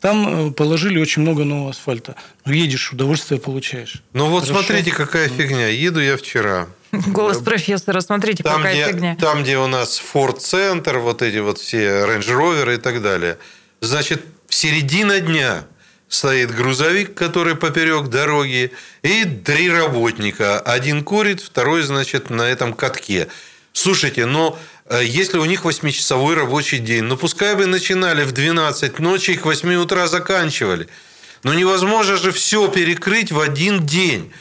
[0.00, 2.14] Там э, положили очень много нового асфальта.
[2.46, 4.02] Ну, едешь, удовольствие получаешь.
[4.14, 4.62] Ну вот Хорошо.
[4.62, 5.68] смотрите, какая фигня.
[5.68, 6.68] Еду я вчера.
[6.92, 9.16] Голос профессора, смотрите, там, какая где, фигня.
[9.20, 13.36] Там, где у нас Ford Центр, вот эти вот все Range Rover и так далее.
[13.82, 15.64] Значит, в середина дня–
[16.08, 20.58] стоит грузовик, который поперек дороги, и три работника.
[20.60, 23.28] Один курит, второй, значит, на этом катке.
[23.72, 28.98] Слушайте, но э, если у них 8-часовой рабочий день, ну пускай бы начинали в 12
[28.98, 30.88] ночи и к 8 утра заканчивали.
[31.44, 34.32] Но невозможно же все перекрыть в один день.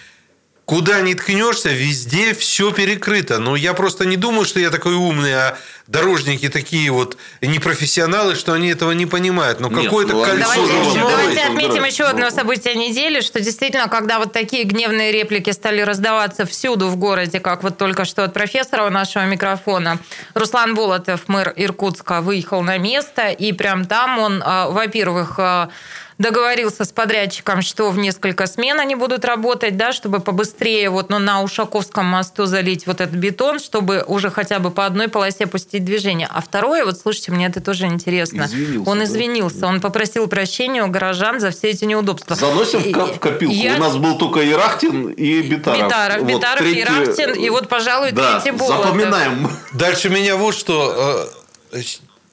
[0.68, 3.40] Куда ни ткнешься, везде все перекрыто.
[3.40, 5.58] Но я просто не думаю, что я такой умный, а
[5.88, 9.62] дорожники такие вот непрофессионалы, что они этого не понимают.
[9.62, 10.44] Но какое-то ну, кольцо...
[10.44, 15.80] Давайте, давайте отметим еще одно событие недели, что действительно, когда вот такие гневные реплики стали
[15.80, 20.00] раздаваться всюду в городе, как вот только что от профессора у нашего микрофона,
[20.34, 25.70] Руслан Болотов, мэр Иркутска, выехал на место, и прям там он, а, во-первых, а,
[26.18, 31.20] договорился с подрядчиком, что в несколько смен они будут работать, да, чтобы побыстрее вот ну,
[31.20, 35.86] на Ушаковском мосту залить вот этот бетон, чтобы уже хотя бы по одной полосе пустить
[35.86, 36.28] движение.
[36.32, 38.46] А второе, вот слушайте, мне это тоже интересно.
[38.46, 39.68] Извинился, он извинился, да?
[39.68, 42.36] он попросил прощения у горожан за все эти неудобства.
[42.36, 43.54] Заносим и, в копилку.
[43.54, 43.76] Я...
[43.76, 45.86] У нас был только Ирахтин и Битаров.
[45.86, 46.82] Битаров, вот Битаров, третий...
[46.82, 48.86] Ирахтин, и вот, пожалуй, да, третий Болотов.
[48.86, 49.50] Запоминаем.
[49.74, 51.30] Дальше меня вот что
[51.72, 51.82] э,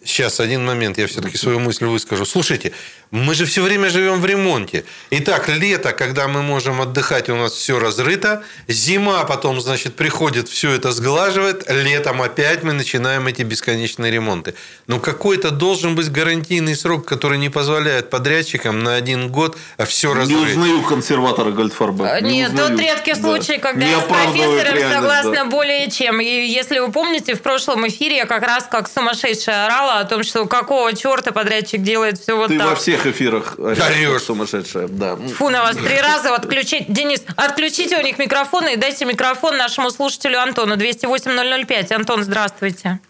[0.05, 2.27] Сейчас, один момент, я все-таки свою мысль выскажу.
[2.27, 2.73] Слушайте,
[3.15, 4.85] мы же все время живем в ремонте.
[5.11, 8.43] Итак, лето, когда мы можем отдыхать, у нас все разрыто.
[8.67, 11.65] Зима потом, значит, приходит, все это сглаживает.
[11.71, 14.55] Летом опять мы начинаем эти бесконечные ремонты.
[14.89, 19.57] Но какой-то должен быть гарантийный срок, который не позволяет подрядчикам на один год
[19.87, 20.37] все разрыть.
[20.37, 22.21] Не узнаю консерватора Гольдфарба.
[22.21, 22.71] Не Нет, узнаю.
[22.71, 23.71] тот редкий случай, да.
[23.71, 25.45] когда не я с профессором согласна да.
[25.45, 26.21] более чем.
[26.21, 30.25] И если вы помните, в прошлом эфире я как раз как сумасшедшая орала о том,
[30.25, 32.71] что какого черта подрядчик делает все вот Ты так.
[32.71, 34.89] во всех всех эфирах орешь сумасшедшая.
[34.89, 35.17] Да.
[35.17, 36.87] Фу на вас, три раза отключить.
[36.89, 40.77] Денис, отключите у них микрофоны и дайте микрофон нашему слушателю Антону.
[40.77, 41.93] 208-005.
[41.93, 43.01] Антон, здравствуйте.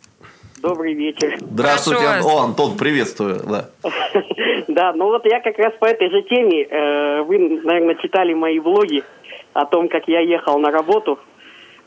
[0.60, 1.36] Добрый вечер.
[1.40, 2.24] Здравствуйте, Ан...
[2.24, 3.40] О, Антон, приветствую.
[3.44, 3.68] Да.
[4.68, 6.64] да, ну вот я как раз по этой же теме.
[6.64, 9.04] Э, вы, наверное, читали мои влоги
[9.52, 11.18] о том, как я ехал на работу.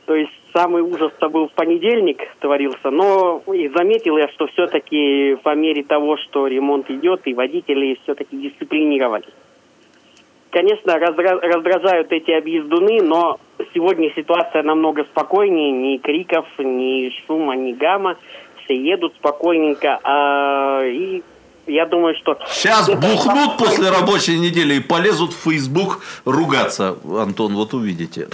[0.08, 5.54] То есть самый ужас-то был в понедельник творился, но и заметил я, что все-таки по
[5.54, 9.34] мере того, что ремонт идет, и водители все-таки дисциплинировались.
[10.50, 13.38] Конечно, раздражают эти объездуны, но
[13.74, 18.16] сегодня ситуация намного спокойнее, ни криков, ни шума, ни гамма,
[18.64, 21.22] все едут спокойненько, а, и
[21.66, 22.40] я думаю, что...
[22.48, 28.30] Сейчас бухнут после рабочей недели и полезут в Facebook ругаться, Антон, вот увидите.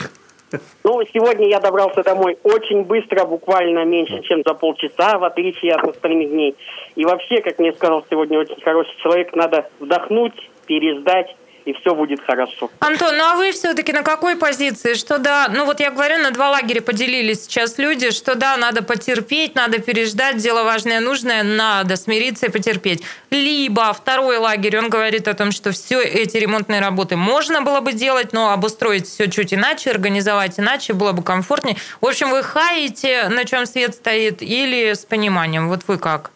[0.83, 5.87] Ну, сегодня я добрался домой очень быстро, буквально меньше, чем за полчаса, в отличие от
[5.87, 6.55] остальных дней.
[6.95, 11.35] И вообще, как мне сказал сегодня очень хороший человек, надо вдохнуть, переждать
[11.65, 12.69] и все будет хорошо.
[12.79, 14.93] Антон, ну а вы все-таки на какой позиции?
[14.93, 18.83] Что да, ну вот я говорю, на два лагеря поделились сейчас люди, что да, надо
[18.83, 23.03] потерпеть, надо переждать, дело важное, нужное, надо смириться и потерпеть.
[23.29, 27.93] Либо второй лагерь, он говорит о том, что все эти ремонтные работы можно было бы
[27.93, 31.77] делать, но обустроить все чуть иначе, организовать иначе, было бы комфортнее.
[32.01, 35.69] В общем, вы хаете, на чем свет стоит, или с пониманием?
[35.69, 36.31] Вот вы как?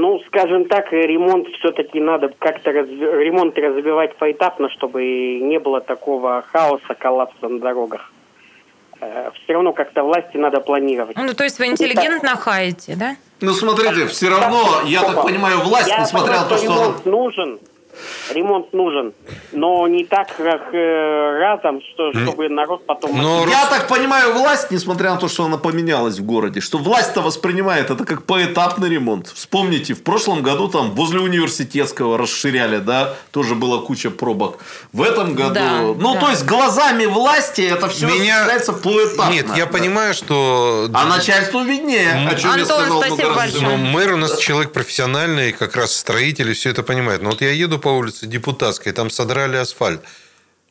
[0.00, 2.86] Ну, скажем так, ремонт все-таки надо как-то раз...
[2.88, 8.12] ремонт развивать поэтапно, чтобы не было такого хаоса, коллапса на дорогах.
[9.00, 11.16] Э, все равно как-то власти надо планировать.
[11.16, 13.16] Ну, то есть вы интеллигентно хаете, да?
[13.40, 16.66] Ну, смотрите, все равно, я так понимаю, власть, я несмотря на то, что...
[16.66, 17.58] Ремонт нужен,
[18.32, 19.12] ремонт нужен,
[19.52, 23.20] но не так как э, разом, что, чтобы народ потом...
[23.20, 27.20] Но Я так понимаю, власть, несмотря на то, что она поменялась в городе, что власть-то
[27.22, 29.28] воспринимает это как поэтапный ремонт.
[29.28, 34.58] Вспомните, в прошлом году там возле университетского расширяли, да, тоже была куча пробок.
[34.92, 35.54] В этом году...
[35.54, 36.20] Да, ну, да.
[36.20, 39.32] то есть, глазами власти это все Меня- осуществляется поэтапно.
[39.32, 39.72] Нет, я Да.
[39.72, 40.88] понимаю, что...
[40.92, 43.62] А начальству виднее, о чем я Антон, сказал спасибо большое.
[43.62, 47.22] Ну, мэр у нас человек профессиональный, как раз строитель, и все это понимает.
[47.22, 50.00] Но вот я еду по улице Депутатской, там содрали асфальт.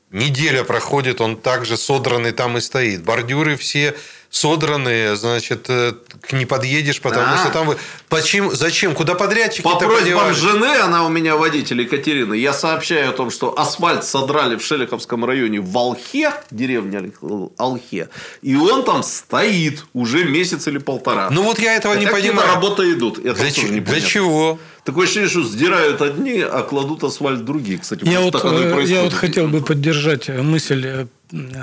[0.09, 3.03] Неделя проходит, он также содранный там и стоит.
[3.03, 3.93] Бордюры все
[4.30, 7.38] содранные, значит, э, к не подъедешь, потому А.
[7.38, 7.68] что там...
[7.68, 7.78] вы-
[8.09, 8.51] Почему?
[8.53, 8.93] Зачем?
[8.93, 13.57] Куда подрядчики По просьбам жены, она у меня водитель Екатерины, я сообщаю о том, что
[13.59, 18.09] асфальт содрали в Шелиховском районе в Алхе, деревня Алх- Алхе,
[18.41, 21.30] и он там стоит уже месяц или полтора.
[21.32, 22.55] Ну вот я этого не Хотя какие-то понимаю.
[22.55, 23.20] работы идут.
[23.20, 24.59] Это Для, тоже че- для чего?
[24.88, 27.77] Такое ощущение, что сдирают одни, а кладут асфальт другие.
[27.77, 31.07] Кстати, Я вот, э, я вот хотел бы поддержать мысль э,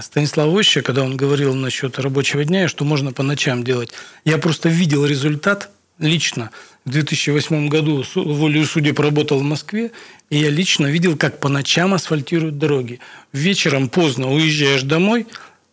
[0.02, 3.92] Станислава Оща, когда он говорил насчет рабочего дня, и что можно по ночам делать.
[4.26, 6.50] Я просто видел результат лично.
[6.84, 9.92] В 2008 году волею судеб работал в Москве,
[10.28, 13.00] и я лично видел, как по ночам асфальтируют дороги.
[13.32, 15.26] Вечером поздно уезжаешь домой,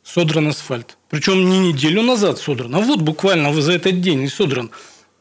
[0.05, 0.97] содран асфальт.
[1.09, 4.71] Причем не неделю назад содран, а вот буквально за этот день и содран.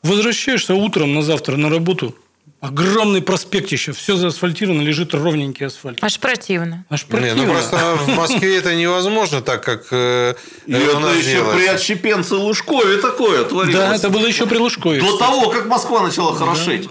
[0.03, 2.15] Возвращаешься утром на завтра на работу,
[2.61, 5.99] огромный проспект еще, все заасфальтировано, лежит ровненький асфальт.
[6.03, 6.85] Аж противно.
[6.89, 7.43] Аж Не, противно.
[7.45, 10.35] ну просто в Москве это невозможно так, как э,
[10.67, 11.57] И это еще делается.
[11.57, 13.75] при отщепенце Лужкове такое творилось.
[13.77, 15.01] Да, это было еще при Лужкове.
[15.01, 15.19] До кстати.
[15.21, 16.89] того, как Москва начала хорошеть.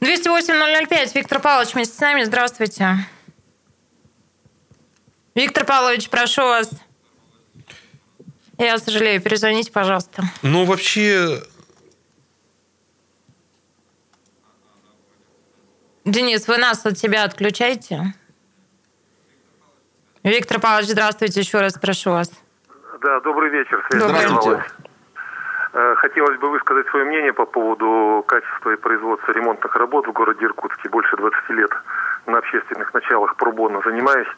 [0.00, 1.10] 208-005.
[1.14, 2.22] Виктор Павлович вместе с нами.
[2.24, 3.06] Здравствуйте.
[5.34, 6.70] Виктор Павлович, прошу вас.
[8.58, 10.24] Я сожалею, перезвоните, пожалуйста.
[10.42, 11.40] Ну, вообще,
[16.08, 18.14] Денис, вы нас от себя отключаете?
[20.24, 22.30] Виктор Павлович, здравствуйте, еще раз прошу вас.
[23.02, 23.84] Да, добрый вечер.
[23.90, 24.64] Здравствуйте.
[25.74, 30.46] Э, Хотелось бы высказать свое мнение по поводу качества и производства ремонтных работ в городе
[30.46, 30.88] Иркутске.
[30.88, 31.70] Больше 20 лет
[32.26, 34.28] на общественных началах пробонно занимаюсь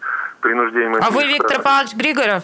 [0.41, 1.25] принуждением А вы.
[1.29, 2.43] Виктор Павлович Григоров?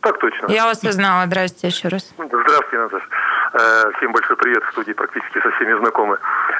[0.00, 0.46] Так точно.
[0.48, 1.26] Я вас узнала.
[1.26, 2.14] Здрасте еще раз.
[2.16, 3.06] Здравствуйте, Наташа.
[3.52, 6.18] Э, Всем большой привет в студии, практически со всеми знакомы.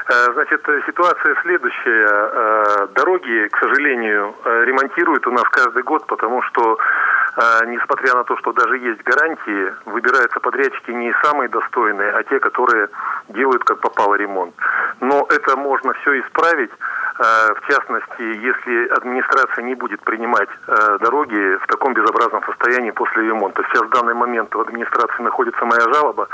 [0.09, 2.87] Э, Значит, э, ситуация следующая.
[2.95, 6.77] Дороги, к сожалению, ремонтируют у нас каждый год, потому что,
[7.67, 12.89] несмотря на то, что даже есть гарантии, выбираются подрядчики не самые достойные, а те, которые
[13.29, 14.55] делают как попало ремонт.
[15.01, 16.71] Но это можно все исправить.
[17.19, 23.23] Э, В частности, если администрация не будет принимать э, дороги в таком безобразном состоянии после
[23.27, 23.63] ремонта.
[23.63, 26.27] Сейчас в данный момент в администрации находится моя жалоба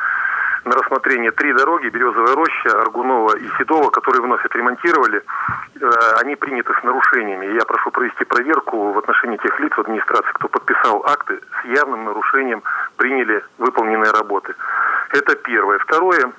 [0.65, 5.21] на рассмотрение три дороги, Березовая роща, Аргунова и Седова, которые вновь отремонтировали,
[5.79, 5.89] э,
[6.21, 7.53] они приняты с нарушениями.
[7.53, 12.05] Я прошу провести проверку в отношении тех лиц в администрации, кто подписал акты с явным
[12.05, 12.63] нарушением,
[12.97, 14.55] приняли выполненные работы.
[15.09, 15.79] Это первое.
[15.79, 16.31] Второе.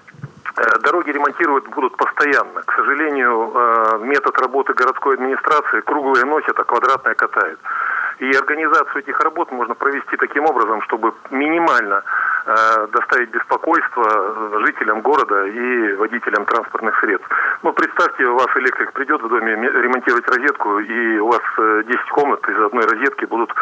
[0.57, 2.63] Э, Дороги ремонтируют будут постоянно.
[2.63, 7.61] К сожалению, э, метод работы городской администрации круглые носят, а квадратные катают.
[8.19, 12.03] И организацию этих работ можно провести таким образом, чтобы минимально
[12.47, 17.29] э, доставить беспокойство э, жителям города и водителям транспортных средств.
[17.63, 21.83] Ну, представьте, у вас электрик придет в доме ме- ремонтировать розетку, и у вас э,
[21.87, 23.53] 10 комнат из одной розетки будут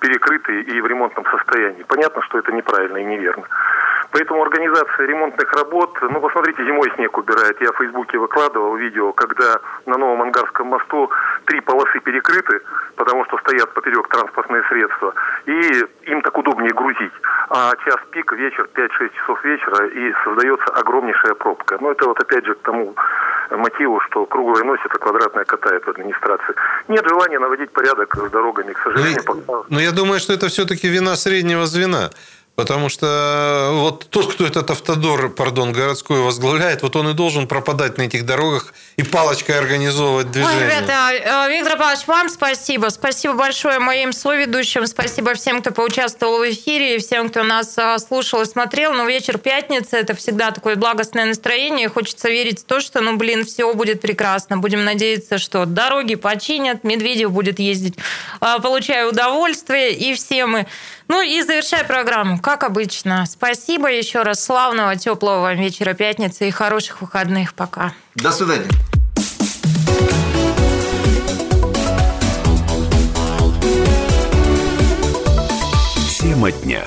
[0.00, 1.84] перекрыты и в ремонтном состоянии.
[1.84, 3.44] Понятно, что это неправильно и неверно.
[4.12, 7.60] Поэтому организация ремонтных работ, ну, посмотрите, зимой снег убирает.
[7.60, 11.10] Я в Фейсбуке выкладывал видео, когда на Новом Ангарском мосту
[11.46, 12.60] три полосы перекрыты,
[12.96, 15.14] потому что стоят поперек транспортные средства,
[15.46, 17.12] и им так удобнее грузить.
[17.50, 21.78] А час пик, вечер, 5-6 часов вечера, и создается огромнейшая пробка.
[21.80, 22.94] Но это вот опять же к тому
[23.50, 26.54] мотиву, что круглое носит, а квадратное катает в администрации.
[26.88, 30.32] Нет желания наводить порядок с дорогами, к Ну, сожалению, и- пока Но я думаю, что
[30.32, 32.10] это все-таки вина среднего звена.
[32.60, 37.96] Потому что вот тот, кто этот автодор, пардон, городской возглавляет, вот он и должен пропадать
[37.96, 40.66] на этих дорогах и палочкой организовывать Ой, движение.
[40.66, 42.90] ребята, э, Виктор Павлович, вам спасибо.
[42.90, 44.86] Спасибо большое моим соведущим.
[44.86, 48.92] Спасибо всем, кто поучаствовал в эфире, и всем, кто нас э, слушал и смотрел.
[48.92, 51.88] Ну, вечер пятницы– это всегда такое благостное настроение.
[51.88, 54.58] Хочется верить в то, что, ну, блин, все будет прекрасно.
[54.58, 57.94] Будем надеяться, что дороги починят, Медведев будет ездить,
[58.42, 60.66] э, получая удовольствие, и все мы.
[61.10, 63.26] Ну и завершая программу, как обычно.
[63.26, 64.44] Спасибо еще раз.
[64.44, 67.54] Славного, теплого вам вечера пятницы и хороших выходных.
[67.54, 67.92] Пока.
[68.14, 68.68] До свидания.
[76.20, 76.84] Тема дня.